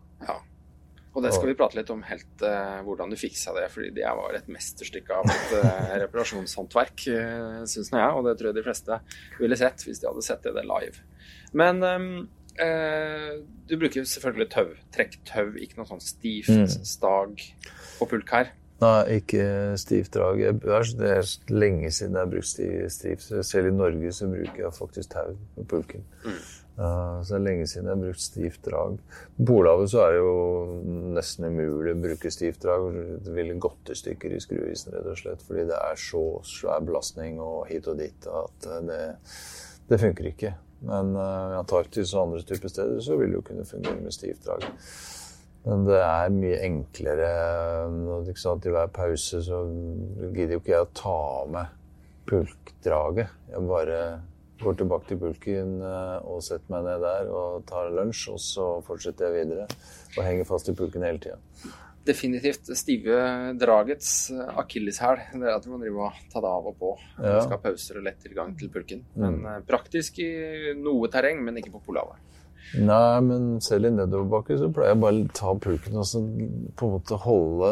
[1.12, 4.08] Og det skal vi prate litt om helt uh, hvordan du fiksa det, fordi det
[4.16, 8.68] var et mesterstykke av et uh, reparasjonshåndverk, uh, syns jeg, og det tror jeg de
[8.68, 9.00] fleste
[9.42, 11.04] ville sett hvis de hadde sett det live.
[11.58, 12.08] Men um,
[12.62, 13.34] uh,
[13.68, 16.88] du bruker selvfølgelig tau, trekktau, ikke noe sånn stivt mm.
[16.88, 17.44] stag
[18.00, 18.56] og pulk her.
[18.82, 19.44] Nei, ikke
[19.78, 20.40] stivt drag.
[20.64, 22.50] Det er lenge siden jeg har brukt
[22.96, 23.28] stivt.
[23.46, 26.08] Selv i Norge så bruker jeg faktisk tau på pulken.
[26.26, 26.40] Mm.
[26.76, 28.96] Så det er lenge siden jeg har brukt stivt drag.
[29.36, 30.36] På Polhavet så er det jo
[31.18, 32.88] nesten umulig å bruke stivt drag.
[33.26, 36.82] Det ville gått i stykker i skruisen rett og slett, fordi det er så svær
[36.88, 39.02] belastning og hit og dit at uh, det,
[39.92, 40.54] det funker ikke.
[40.88, 44.16] Men uh, i Antarktis og andre typer steder så vil det jo kunne fungere med
[44.16, 44.66] stivt drag.
[45.68, 47.30] Men det er mye enklere.
[48.32, 48.66] Ikke sant?
[48.66, 49.62] I hver pause så
[50.32, 51.20] gidder jo ikke jeg å ta
[51.54, 51.78] meg
[52.32, 53.36] pulkdraget.
[53.52, 54.00] Jeg bare
[54.64, 58.28] går tilbake til bulken eh, og setter meg ned der og tar lunsj.
[58.34, 59.70] Og så fortsetter jeg videre
[60.18, 61.40] og henger fast i pulken hele tida.
[62.02, 63.18] Definitivt stive
[63.62, 65.22] dragets akilleshæl.
[65.36, 66.96] Det er at du må drive og ta det av og på.
[67.20, 67.36] Ja.
[67.36, 69.06] Du skal ha pauser og lett tilgang til pulken.
[69.14, 69.48] Men mm.
[69.54, 70.32] Eh, praktisk i
[70.82, 72.28] noe terreng, men ikke på Polhavet.
[72.72, 76.22] Nei, men selv i nedoverbakke så pleier jeg bare å ta pulken og så
[76.80, 77.72] på en måte holde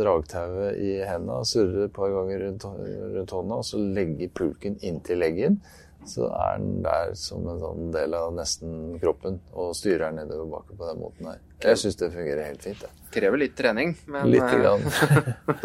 [0.00, 2.66] dragtauet i hendene, surre et par ganger rundt,
[3.14, 5.60] rundt hånda, og så legge pulken inntil leggen
[6.08, 10.80] så er den der som en sånn del av nesten kroppen og styrer nedover baken
[10.80, 11.40] på den måten her.
[11.60, 12.80] Jeg syns det fungerer helt fint.
[12.80, 13.08] Det.
[13.12, 14.84] Krever litt trening, men Litt grann.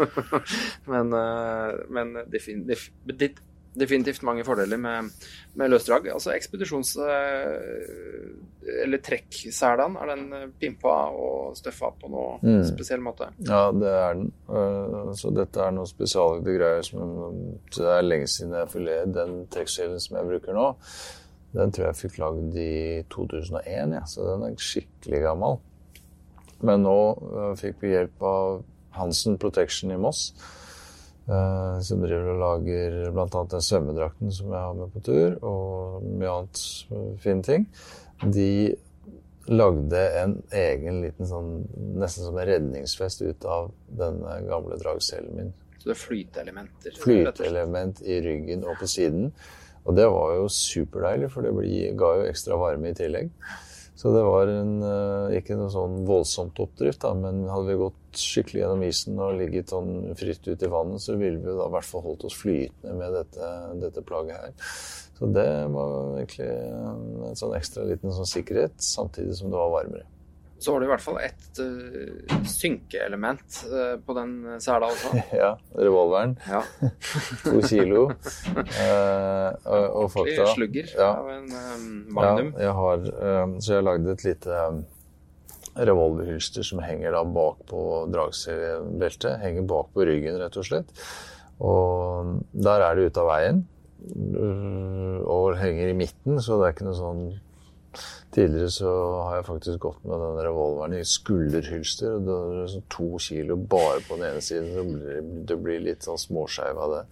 [0.92, 2.88] men, det men det, def,
[3.78, 5.10] definitivt mange fordeler med,
[5.54, 6.10] med løsdrag.
[6.12, 6.96] Altså ekspedisjons...
[6.96, 12.64] Eh, eller trekkselen, er den pimpa og støffa på noe mm.
[12.66, 13.28] spesiell måte?
[13.46, 14.32] Ja, det er den.
[14.50, 17.14] Eh, så dette er noen spesialagde greier som
[17.70, 19.06] Det er lenge siden jeg filet.
[19.06, 19.14] le.
[19.14, 20.66] Den trekkselen som jeg bruker nå,
[21.56, 22.74] den tror jeg fikk lagd i
[23.12, 24.02] 2001, ja.
[24.10, 25.60] så den er skikkelig gammel.
[26.66, 26.98] Men nå
[27.60, 28.62] fikk vi hjelp av
[28.96, 30.30] Hansen Protection i Moss
[31.26, 33.40] Eh, som driver og lager bl.a.
[33.50, 36.60] den svømmedrakten som jeg har med på tur, og mye annet
[37.22, 37.64] fine ting.
[38.22, 38.50] De
[39.50, 41.50] lagde en egen liten sånn
[41.98, 45.52] Nesten som en redningsfest ut av denne gamle dragselen min.
[45.80, 46.98] Så det er flyteelementer?
[47.02, 49.30] Flyteelement i ryggen og på siden.
[49.86, 53.30] Og det var jo superdeilig, for det ga jo ekstra varme i tillegg.
[53.96, 58.20] Så det var en, eh, ikke noe sånn voldsomt oppdrift, da, men hadde vi gått
[58.20, 61.74] skikkelig gjennom isen og ligget sånn fritt ut i vannet, så ville vi da i
[61.76, 64.74] hvert fall holdt oss flytende med dette, dette plagget her.
[65.16, 70.04] Så det var egentlig en sånn ekstra liten sånn sikkerhet, samtidig som det var varmere
[70.58, 74.32] så har du i hvert fall et uh, synkeelement uh, på den
[74.62, 75.12] sela også.
[75.42, 75.52] ja.
[75.76, 76.36] Revolveren.
[76.48, 76.62] Ja.
[77.44, 78.06] to kilo.
[78.08, 81.10] Uh, og, og fakta slugger ja.
[81.12, 81.86] av en um,
[82.16, 82.52] magnum.
[82.56, 83.08] Ja, jeg har,
[83.44, 84.82] um, så jeg har lagd et lite um,
[85.76, 87.80] revolverhylster som henger da bak på
[88.14, 89.40] dragseriebeltet.
[89.44, 91.08] Henger bak på ryggen, rett og slett.
[91.64, 93.66] Og der er det ute av veien.
[95.26, 97.26] Og henger i midten, så det er ikke noe sånn
[98.34, 98.92] Tidligere så
[99.22, 102.16] har jeg faktisk gått med den revolveren i skulderhylster.
[102.18, 104.72] og det er sånn To kilo bare på den ene siden.
[104.74, 107.04] Så blir, det blir litt sånn småskeiv av det.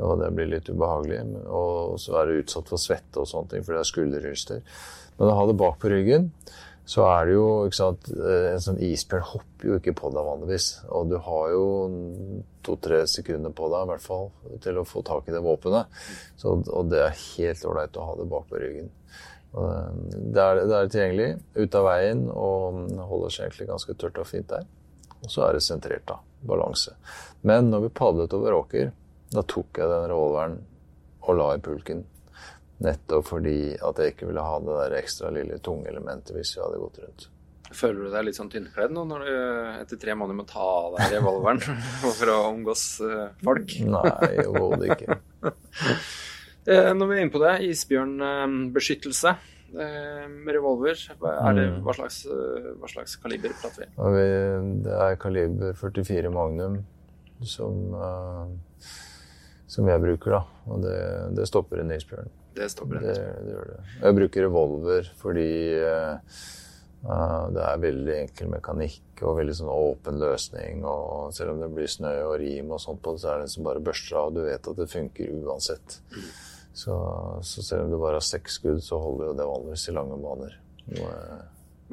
[0.00, 1.22] Og det blir litt ubehagelig.
[1.48, 4.62] Og så er det utsatt for svette og sånne ting, for det er skulderhylster.
[5.18, 6.30] Men å ha det bak på ryggen,
[6.88, 10.70] så er det jo ikke sant, En sånn isbjørn hopper jo ikke på deg vanligvis.
[10.90, 11.66] Og du har jo
[12.66, 14.30] to-tre sekunder på deg i hvert fall
[14.62, 16.02] til å få tak i det våpenet.
[16.38, 18.90] Så, og det er helt ålreit å ha det bak på ryggen.
[19.52, 22.78] Det er, det er tilgjengelig, ut av veien, og
[23.10, 24.64] holder seg egentlig ganske tørt og fint der.
[25.22, 26.18] Og så er det sentrert, da.
[26.42, 26.96] Balanse.
[27.46, 28.88] Men når vi padlet over åker,
[29.32, 30.56] da tok jeg den revolveren
[31.22, 32.02] og la i pulken.
[32.82, 36.64] Nettopp fordi at jeg ikke ville ha det der ekstra lille tunge elementet hvis vi
[36.64, 37.28] hadde gått rundt.
[37.72, 39.36] Føler du deg litt sånn tynnkledd nå når du
[39.80, 41.62] etter tre måneder må ta av deg revolveren
[42.18, 43.78] for å omgås eh, folk?
[43.86, 45.20] Nei, overhodet ikke.
[46.66, 51.80] Eh, når vi er inne på det, isbjørnbeskyttelse eh, med revolver, er det, mm.
[51.82, 54.28] hva, slags, eh, hva slags kaliber prater vi?
[54.84, 56.78] Det er kaliber 44 Magnum
[57.42, 57.96] som,
[59.66, 60.42] som jeg bruker, da.
[60.70, 60.96] Og det,
[61.34, 62.30] det stopper en isbjørn.
[62.54, 63.38] Det stopper en isbjørn.
[63.42, 63.78] Det, gjør det.
[63.98, 65.50] Jeg bruker revolver fordi
[67.02, 70.84] Uh, det er veldig enkel mekanikk og veldig sånn åpen løsning.
[70.86, 73.50] og Selv om det blir snø og rim, og sånt på det, så er det
[73.50, 74.30] som bare børster av.
[74.36, 75.98] Du vet at det funker uansett.
[76.14, 76.28] Mm.
[76.72, 76.94] Så,
[77.44, 80.18] så, selv om du bare har seks skudd, så holder jo det vanligvis i lange
[80.20, 80.54] baner.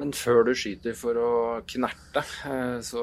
[0.00, 1.32] Men før du skyter for å
[1.68, 3.02] knerte, eh, så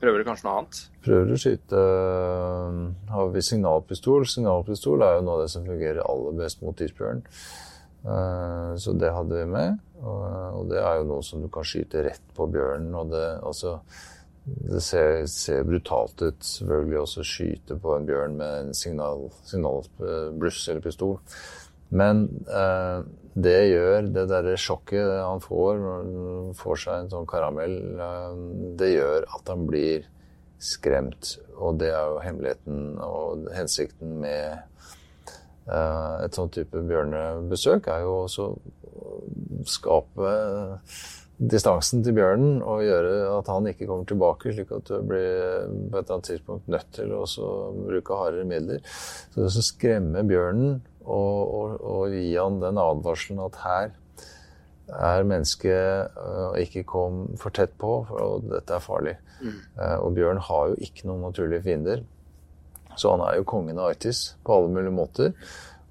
[0.00, 0.80] prøver du kanskje noe annet?
[1.04, 2.78] Prøver å skyte eh,
[3.12, 4.24] Har vi signalpistol?
[4.28, 7.20] Signalpistol er jo noe av det som fungerer aller best mot isbjørn.
[8.02, 9.76] Eh, så det hadde vi med.
[10.02, 12.94] Og det er jo noe som du kan skyte rett på bjørnen.
[12.98, 13.76] og det, altså
[14.44, 19.28] det ser, ser, brutalt ut selvfølgelig også å skyte på en bjørn med en signal,
[19.46, 21.18] signalbluss eller pistol.
[21.94, 27.30] Men eh, det gjør det derre sjokket han får når han får seg en sånn
[27.30, 28.42] karamell, eh,
[28.80, 30.08] det gjør at han blir
[30.62, 31.36] skremt.
[31.54, 34.58] Og det er jo hemmeligheten og hensikten med
[35.70, 39.18] eh, et sånn type bjørnebesøk, er jo også å
[39.70, 40.32] skape
[41.38, 45.98] distansen til bjørnen og gjøre at han ikke kommer tilbake, slik at du blir på
[45.98, 47.24] et eller annet tidspunkt nødt til å
[47.78, 48.84] bruke hardere midler.
[49.32, 53.90] Så det å skremme bjørnen og, og, og, gi han den advarselen at her
[54.92, 59.14] er mennesket og øh, ikke kom for tett på, og dette er farlig.
[59.40, 59.54] Mm.
[59.78, 62.02] Uh, og bjørn har jo ikke noen naturlige fiender.
[62.98, 65.32] Så han er jo kongen av Arktis på alle mulige måter.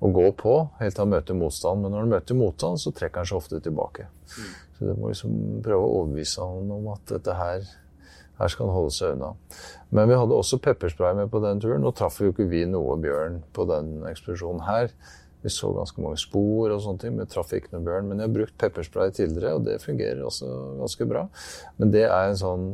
[0.02, 1.84] Å gå på helt til han møter motstand.
[1.84, 4.08] Men når han møter motstand, så trekker han seg ofte tilbake.
[4.34, 4.49] Mm.
[4.78, 7.68] Så du må liksom prøve å overbevise han om at dette her,
[8.39, 9.34] her skal han holde seg unna.
[9.93, 11.86] Men vi hadde også pepperspray med på den turen.
[11.86, 14.89] Nå traff jo ikke vi noe bjørn på den ekspedisjonen her.
[15.42, 18.08] Vi så ganske mange spor og sånne ting, med bjørn.
[18.10, 21.26] Men jeg har brukt pepperspray tidligere, og det fungerer også ganske bra.
[21.78, 22.70] Men det er en sånn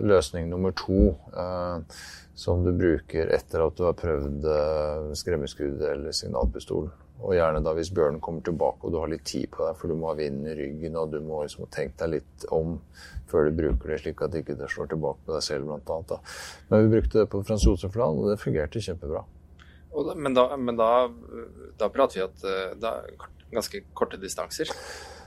[0.00, 2.02] løsning nummer to eh,
[2.34, 6.88] som du bruker etter at du har prøvd eh, skremmeskudd eller signalpistol.
[7.22, 9.92] Og gjerne da hvis bjørnen kommer tilbake og du har litt tid på deg, for
[9.92, 12.80] du må ha vinden i ryggen og du må liksom tenke deg litt om
[13.30, 16.34] før du bruker det, slik at det ikke slår tilbake på deg selv, annet.
[16.68, 19.22] Men vi brukte det på Frans Josefland, og det fungerte kjempebra.
[19.92, 20.90] Da, men, da, men da,
[21.80, 24.70] da, prater vi at da, det er ganske korte distanser?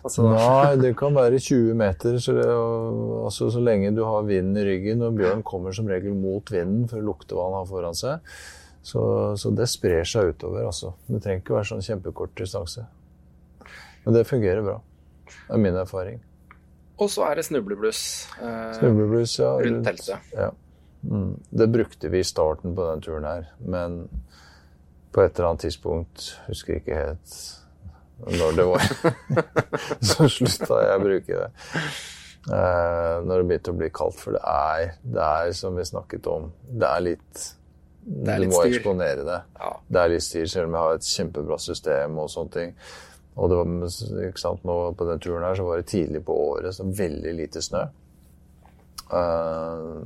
[0.05, 2.19] Altså, Nei, det kan være 20 meter.
[2.21, 6.13] Så, det, altså, så lenge du har vinden i ryggen, og bjørn kommer som regel
[6.17, 8.35] mot vinden for å lukte hva han har foran seg,
[8.85, 9.01] så,
[9.41, 10.67] så det sprer seg utover.
[10.69, 10.93] Altså.
[11.09, 12.85] Det trenger ikke være sånn kjempekort distanse.
[14.05, 14.77] Men det fungerer bra.
[15.25, 16.21] Det er min erfaring.
[17.01, 18.03] Og så er det snublebluss,
[18.39, 20.29] eh, snublebluss ja, rundt teltet.
[20.37, 20.51] Ja.
[21.05, 21.33] Mm.
[21.49, 23.97] Det brukte vi i starten på denne turen her, men
[25.15, 27.37] på et eller annet tidspunkt, husker ikke helt
[28.25, 28.83] når det var,
[30.09, 31.49] så slutta jeg å bruke det.
[32.45, 34.19] Eh, når det begynte å bli kaldt.
[34.21, 37.45] For det er, det er, som vi snakket om, det er litt
[38.05, 38.75] det er Du må styr.
[38.77, 39.39] eksponere det.
[39.57, 39.71] Ja.
[39.89, 42.75] Det er litt styr, selv om jeg har et kjempebra system og sånne ting.
[43.35, 43.71] Og det var,
[44.29, 47.33] ikke sant, nå på den turen her så var det tidlig på året, så veldig
[47.35, 47.81] lite snø.
[49.05, 50.01] Uh,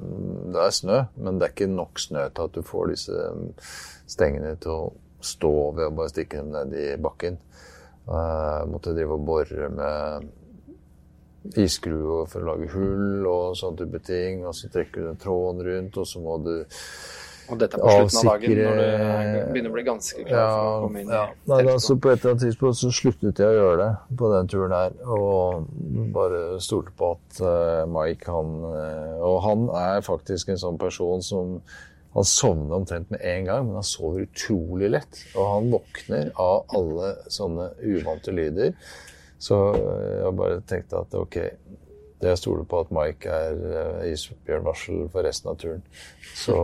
[0.51, 3.29] det er snø, men det er ikke nok snø til at du får disse
[4.09, 4.89] stengene til å
[5.23, 7.39] stå ved å bare stikke dem ned i bakken.
[8.09, 10.29] Jeg måtte drive og bore med
[11.59, 14.45] isskruer for å lage hull og sånne type ting.
[14.47, 16.53] Og så trekker du den tråden rundt, og så må du
[17.49, 20.69] og dette er på slutten av dagen, når du begynner å bli ganske klar for
[20.69, 21.23] å komme inn ja.
[21.33, 24.31] i Nei, altså, På et eller annet tidspunkt så sluttet jeg å gjøre det på
[24.33, 24.97] den turen her.
[25.17, 25.67] Og
[26.15, 31.25] bare stolte på at uh, Mike, han uh, Og han er faktisk en sånn person
[31.25, 31.59] som
[32.15, 35.19] han sovner omtrent med en gang, men han sover utrolig lett.
[35.35, 38.73] Og han våkner av alle sånne uvante lyder.
[39.39, 41.37] Så jeg bare tenkte at ok,
[42.27, 45.83] jeg stoler på at Mike er uh, isbjørnvarsel for resten av turen.
[46.35, 46.57] Så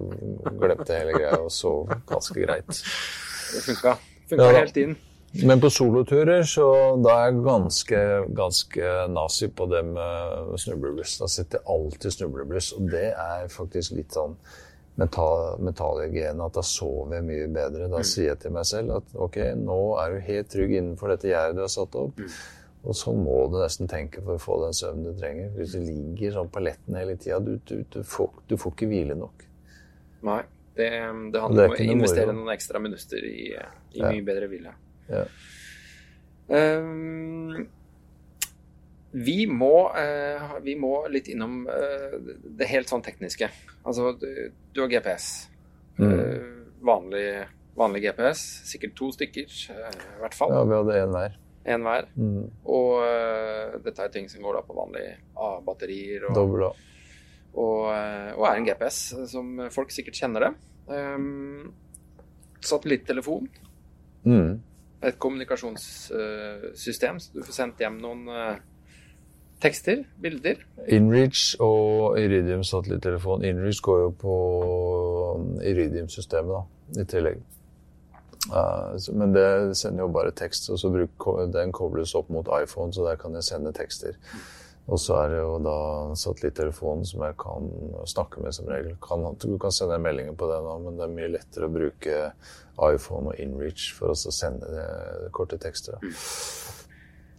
[0.60, 2.70] glemte jeg hele greia og sov ganske greit.
[2.70, 3.96] Det funka.
[4.30, 4.96] Funka ja, helt inn.
[5.44, 6.68] Men på soloturer så
[7.04, 8.02] da er jeg ganske,
[8.36, 11.18] ganske nazi på det med snublebluss.
[11.20, 14.36] Da setter jeg alltid snublebluss, og det er faktisk litt sånn
[14.96, 17.90] mental, mentalhygiene at da sover jeg mye bedre.
[17.90, 18.08] Da mm.
[18.08, 21.58] sier jeg til meg selv at ok, nå er du helt trygg innenfor dette gjerdet
[21.58, 22.22] du har satt opp.
[22.22, 22.38] Mm.
[22.86, 25.50] Og sånn må du nesten tenke for å få den søvnen du trenger.
[25.56, 29.16] Hvis du ligger sånn på letten hele tida, du, du, du, du, får ikke hvile
[29.18, 29.46] nok.
[30.26, 30.42] Nei.
[30.76, 30.90] Det,
[31.32, 33.46] det handler om å investere noen ekstra minutter i,
[33.96, 34.10] i ja.
[34.10, 34.74] mye bedre hvile.
[35.08, 35.22] Ja.
[36.52, 37.64] Um,
[39.16, 42.18] vi, må, uh, vi må litt innom uh,
[42.60, 43.48] det helt sånn tekniske.
[43.88, 44.28] Altså, du,
[44.76, 45.30] du har GPS.
[45.96, 46.12] Mm.
[46.12, 47.24] Uh, vanlig,
[47.80, 48.44] vanlig, GPS.
[48.68, 50.54] Sikkert to stykker, i hvert fall.
[50.54, 52.04] Ja, vi hadde én hver én hver.
[52.14, 52.44] Mm.
[52.72, 56.20] Og uh, dette er ting som går da på vanlige A-batterier.
[56.30, 56.36] Og,
[57.56, 58.96] Og, uh, og, er en GPS,
[59.32, 59.44] som
[59.74, 60.52] folk sikkert kjenner det.
[60.86, 61.74] Um,
[62.60, 63.48] satellittelefon.
[64.26, 64.52] Mm.
[65.06, 68.56] Et kommunikasjonssystem, så du får sendt hjem noen uh,
[69.62, 70.56] tekster, bilder.
[70.92, 73.44] Inreach og Iridium satellittelefon.
[73.44, 74.34] Inreach går jo på
[75.64, 76.60] Iridium-systemet, da,
[77.02, 77.38] i tillegg.
[78.50, 83.06] Men det sender jo bare tekst, og så bruk, den kobles opp mot iPhone, så
[83.08, 84.18] der kan jeg sende tekster.
[84.86, 85.78] Og så er det jo da
[86.14, 87.72] satellittelefonen som jeg kan
[88.06, 88.94] snakke med som regel.
[89.02, 92.20] Kan, du kan sende meldinger på den nå, men det er mye lettere å bruke
[92.86, 94.86] iPhone og InReach for å sende det,
[95.34, 95.98] korte tekster.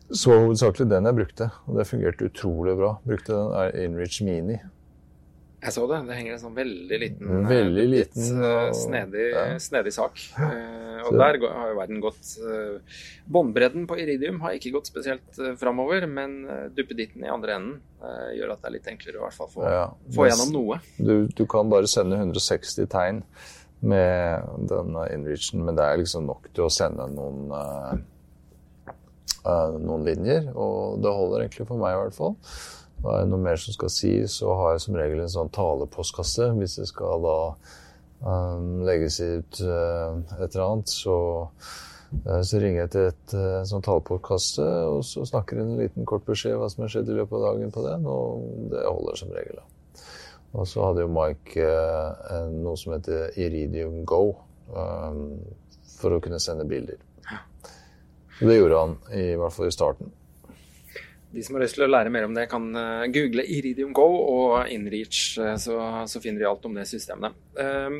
[0.07, 2.97] Så hovedsakelig den jeg brukte, og det fungerte utrolig bra.
[3.07, 4.59] Brukte den InReach Mini.
[5.57, 6.03] Jeg så det.
[6.07, 9.45] Det henger en sånn veldig liten, eh, veldig liten litt, og, snedig, ja.
[9.59, 10.21] snedig, sak.
[10.37, 15.39] Uh, og der har jo verden gått uh, Båndbredden på Iridium har ikke gått spesielt
[15.41, 17.77] uh, framover, men uh, duppeditten i andre enden
[18.37, 20.75] gjør at det er litt enklere å i hvert fall få, ja, få gjennom noe.
[21.01, 23.23] Du, du, kan bare sende 160 tegn
[23.81, 27.49] med denne inreachen, men det er liksom nok til å sende noen
[29.81, 32.37] noen linjer, og det holder egentlig for meg i hvert fall.
[33.05, 36.49] Er det noe mer som skal sies, så har jeg som regel en sånn talepostkasse.
[36.57, 37.37] Hvis det skal da
[38.21, 41.17] um, legges ut uh, et eller annet, så,
[42.25, 46.09] uh, så ringer jeg til et uh, sånn talepostkasse, og så snakker jeg en liten
[46.09, 49.21] kort beskjed hva som har skjedd i løpet av dagen på den, og det holder
[49.21, 49.61] som regel.
[49.61, 50.05] da.
[50.57, 54.23] Og så hadde jo Mike uh, noe som heter Iridium Go,
[54.73, 55.37] um,
[55.97, 57.01] for å kunne sende bilder.
[58.37, 60.11] Det gjorde han, i hvert fall i starten.
[61.31, 64.07] De som har lyst til å lære mer om det, kan eh, google Iridium Go
[64.07, 65.75] og Inreach, eh, så,
[66.07, 67.35] så finner de alt om det systemet.
[67.59, 67.97] Um,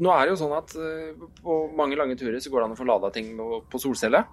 [0.00, 2.76] nå er det jo sånn at uh, på mange lange turer så går det an
[2.78, 4.24] å få lada ting på, solcelle.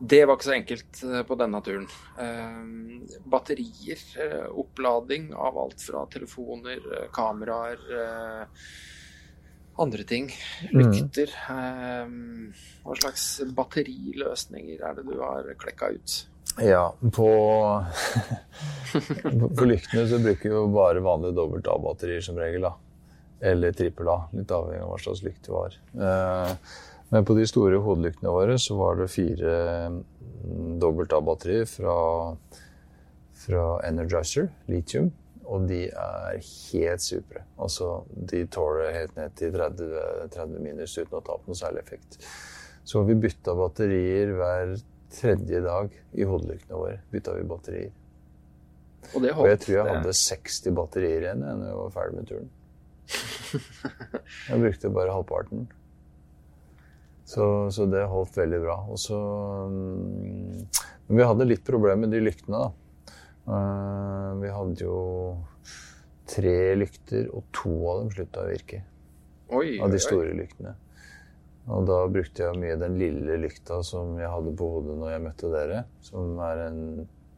[0.00, 1.86] Det var ikke så enkelt uh, på denne turen.
[2.16, 4.08] Uh, batterier,
[4.64, 6.80] opplading av alt fra telefoner,
[7.12, 7.88] kameraer,
[9.84, 10.32] andre ting.
[10.72, 10.80] Mm.
[10.80, 11.38] Lykter.
[11.52, 12.54] Mm.
[12.86, 16.22] hva slags batteriløsninger er det du har klekka ut?
[16.62, 17.28] Ja, på,
[19.58, 22.68] på lyktene så bruker vi jo bare vanlige dobbelt A-batterier som regel.
[22.68, 22.74] da.
[23.44, 25.74] Eller trippel A, litt avhengig av hva slags lykt det var.
[26.06, 26.52] Eh,
[27.10, 29.56] men på de store hodelyktene våre så var det fire
[29.90, 31.98] mm, dobbelt A-batterier fra,
[33.44, 35.10] fra Energizer, litium.
[35.44, 37.42] Og de er helt supre.
[37.60, 39.90] Altså, de tåler helt ned til 30,
[40.32, 42.16] 30 minus uten å ta på noe særlig effekt.
[42.84, 44.72] Så vi bytta batterier hver
[45.14, 46.98] tredje dag i hodelyktene våre.
[47.12, 47.94] bytta vi batterier.
[49.12, 52.28] Og, det og jeg tror jeg hadde 60 batterier igjen da jeg var ferdig med
[52.30, 52.52] turen.
[54.48, 55.66] Jeg brukte bare halvparten.
[57.28, 58.78] Så, så det holdt veldig bra.
[58.88, 59.18] Og så,
[59.68, 63.12] mm, men vi hadde litt problemer med de lyktene, da.
[63.44, 64.98] Eh, vi hadde jo
[66.28, 68.82] tre lykter, og to av dem slutta å virke.
[69.54, 70.38] Oi, av de store oi.
[70.40, 70.74] lyktene.
[71.72, 75.24] Og da brukte jeg mye den lille lykta som jeg hadde på hodet når jeg
[75.24, 75.80] møtte dere.
[76.04, 76.82] Som er en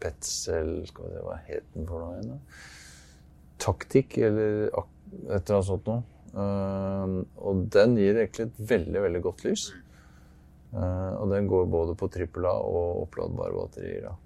[0.03, 2.41] petsel, Skal vi se, hva het den for noe igjen?
[3.63, 4.77] Taktikk, eller et
[5.31, 6.03] eller annet sånt noe.
[6.37, 9.71] Uh, og den gir egentlig et veldig, veldig godt lys.
[10.75, 14.11] Uh, og den går både på trippel A og oppladbare batterier.
[14.11, 14.17] da.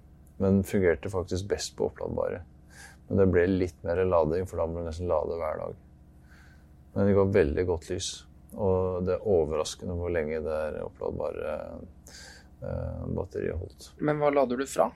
[0.41, 2.41] Men fungerte faktisk best på oppladbare.
[3.07, 5.79] Men det ble litt mer lading, for da må du nesten lade hver dag.
[6.95, 8.11] Men det går veldig godt lys.
[8.57, 13.93] Og det er overraskende hvor lenge det er oppladbare eh, batterier holdt.
[14.03, 14.89] Men hva lader du fra?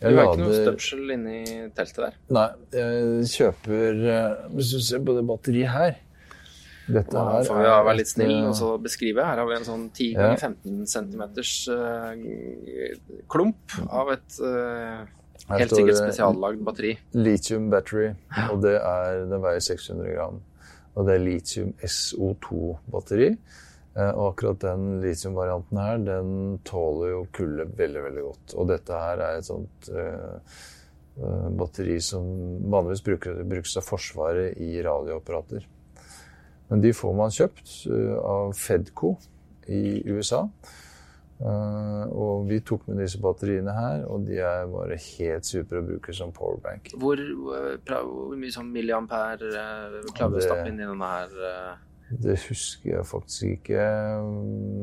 [0.00, 1.40] Du har ikke noe støpsel inni
[1.74, 2.18] teltet der?
[2.36, 5.96] Nei, jeg kjøper eh, Hvis du ser på det batteriet her
[6.86, 9.24] dette her får vi være litt snill og så beskrive.
[9.26, 11.22] Her har vi en sånn 10 ganger 15 cm
[13.32, 15.02] klump av et uh,
[15.50, 16.92] helt sikkert spesiallagd batteri.
[17.18, 18.12] Lithium battery,
[18.52, 20.38] og det, er, det veier 600 gram.
[20.96, 23.30] Og det er lithium SO2-batteri.
[23.96, 26.32] Uh, og akkurat den litium-varianten her, den
[26.68, 28.56] tåler jo kulde veldig, veldig godt.
[28.56, 30.58] Og dette her er et sånt uh,
[31.56, 32.26] batteri som
[32.68, 35.64] vanligvis brukes av Forsvaret i radioapparater.
[36.68, 39.14] Men de får man kjøpt eh, av Fedco
[39.70, 40.46] i USA.
[41.36, 45.84] Uh, og vi tok med disse batteriene her, og de er bare helt supre å
[45.84, 46.94] bruke som powerbank.
[46.96, 51.36] Hvor, hvor mye sånn milliampere uh, klarer du å stappe inn i denne her?
[51.36, 52.14] Uh...
[52.24, 53.84] Det husker jeg faktisk ikke,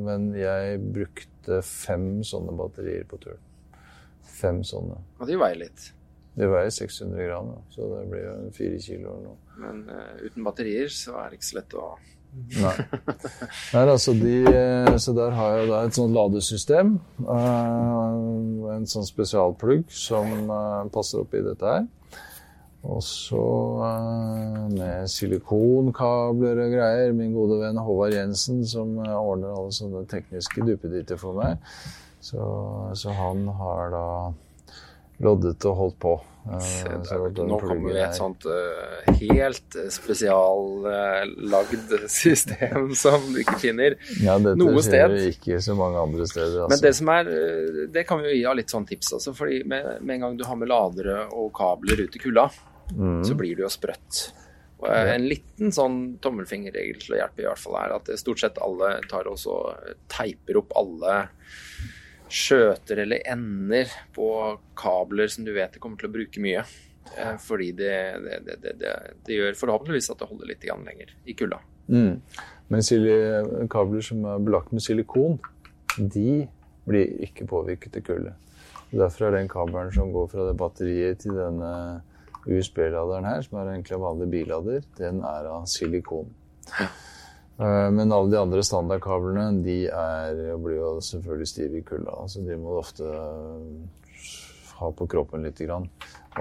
[0.06, 3.52] men jeg brukte fem sånne batterier på turen.
[4.34, 5.00] Fem sånne.
[5.24, 5.90] Og de veier litt?
[6.38, 9.54] Det veier 600 gram, så det blir jo fire kilo eller noe.
[9.64, 9.84] Men
[10.20, 11.88] uten batterier så er det ikke så lett å
[12.34, 12.73] Nei.
[13.73, 16.95] Nei altså de, eh, så der har jeg et sånt ladesystem.
[17.23, 21.85] Og en sånn spesialplugg som uh, passer opp i dette her.
[22.84, 23.43] Og så
[24.73, 27.14] med silikonkabler og greier.
[27.15, 31.64] Min gode venn Håvard Jensen som ordner alle sånne tekniske duppeditter for meg.
[32.23, 32.43] Så,
[32.99, 34.05] så han har da
[35.23, 36.18] loddet og holdt på.
[36.44, 36.90] Se,
[37.40, 44.36] nå kommer vi et sånt uh, helt spesiallagd uh, system som du ikke finner ja,
[44.41, 45.14] noe sted.
[45.14, 46.65] Dette skjer ikke så mange andre steder.
[46.65, 46.70] Altså.
[46.74, 47.32] Men det som er,
[47.95, 49.14] det kan vi jo gi av litt sånn tips.
[49.20, 52.49] Altså, fordi med, med, en gang du har med ladere og kabler ut i kulda,
[52.91, 53.22] mm.
[53.24, 54.26] så blir det jo sprøtt.
[54.84, 58.60] Og en liten sånn tommelfingerregel til å hjelpe i hvert fall er at stort sett
[58.60, 59.40] alle tar og
[60.11, 61.22] teiper opp alle
[62.34, 64.27] skjøter eller ender på
[64.80, 66.64] kabler som du vet de kommer til å bruke mye.
[67.14, 67.93] Eh, fordi det,
[68.23, 68.76] det, det,
[69.26, 71.60] det, gjør forhåpentligvis at det holder litt lenger i kulda.
[71.88, 72.22] Mm.
[72.73, 75.38] Men kabler som er belagt med silikon,
[75.97, 76.45] de
[76.88, 78.34] blir ikke påvirket til kulde.
[78.93, 82.01] Derfor er den kabelen som går fra det batteriet til denne
[82.45, 86.30] USB-laderen her, som er egentlig en vanlig billader, den er av silikon.
[87.64, 92.23] Eh, men alle de andre standardkablene de er, blir jo selvfølgelig stive i kulda.
[92.27, 94.26] Så de må du ofte eh,
[94.80, 95.61] ha på kroppen litt.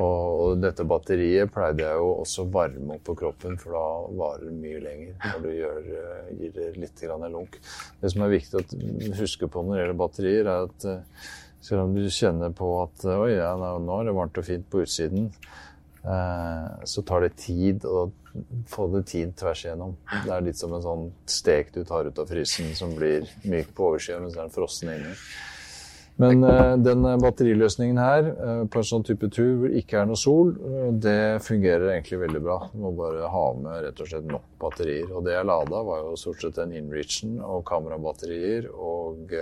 [0.00, 3.84] Og, dette batteriet pleide jeg jo også varme opp på kroppen, for da
[4.18, 7.60] varer det mye lenger når du gjør, eh, gir det litt grann lunk.
[8.00, 10.88] Det som er viktig å huske på når det gjelder batterier, er at
[11.62, 14.82] selv om du kjenner på at oi, ja, nå er det varmt og fint på
[14.82, 15.28] utsiden,
[16.02, 18.08] så tar det tid å
[18.66, 19.94] få det tid tvers igjennom.
[20.24, 23.70] Det er litt som en sånn stek du tar ut av frysen som blir myk
[23.76, 25.14] på oversida, mens den er frossen inni.
[26.20, 28.26] Men uh, den batteriløsningen her,
[28.68, 30.52] på en sånn type tur hvor det ikke er noe sol,
[31.02, 32.58] det fungerer egentlig veldig bra.
[32.72, 35.08] Du må bare ha med rett og slett nok batterier.
[35.08, 39.32] Og det jeg lada, var jo stort sett en Inreachen og kamerabatterier og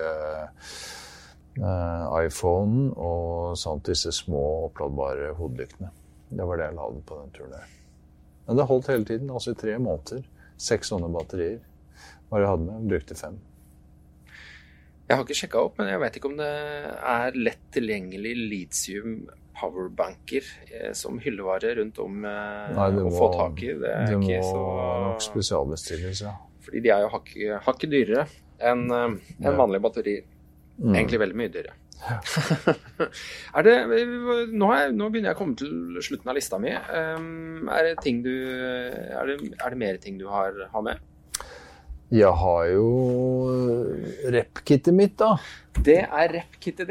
[2.21, 5.91] iPhonen og samt disse små oppladbare hodelyktene.
[6.31, 7.77] Det var det jeg lagde på den turen der.
[8.47, 10.25] Men det holdt hele tiden, altså i tre måneder.
[10.61, 11.61] Seks sånne batterier
[12.31, 12.89] var jeg hadde med.
[12.91, 13.39] Brukte fem.
[15.11, 16.51] Jeg har ikke sjekka opp, men jeg vet ikke om det
[17.11, 18.35] er lett tilgjengelig
[19.61, 23.73] powerbanker eh, som hyllevare rundt om eh, Nei, å må, få tak i.
[23.81, 24.63] Det er det ikke så
[25.07, 26.37] nok spesialbestilles, ja.
[26.63, 28.25] Fordi de er jo hakket hakket dyrere
[28.71, 30.25] enn en vanlige batterier.
[30.81, 30.95] Mm.
[30.95, 31.80] Egentlig veldig mye dyrere.
[33.57, 33.77] er det,
[34.53, 36.73] nå, er, nå begynner jeg å komme til slutten av lista mi.
[36.73, 41.03] Um, er, det ting du, er, det, er det mer ting du har, har med?
[42.11, 42.87] Jeg har jo
[44.35, 45.37] rep-kittet mitt, da.
[45.79, 46.89] Det er rep-kittet ditt.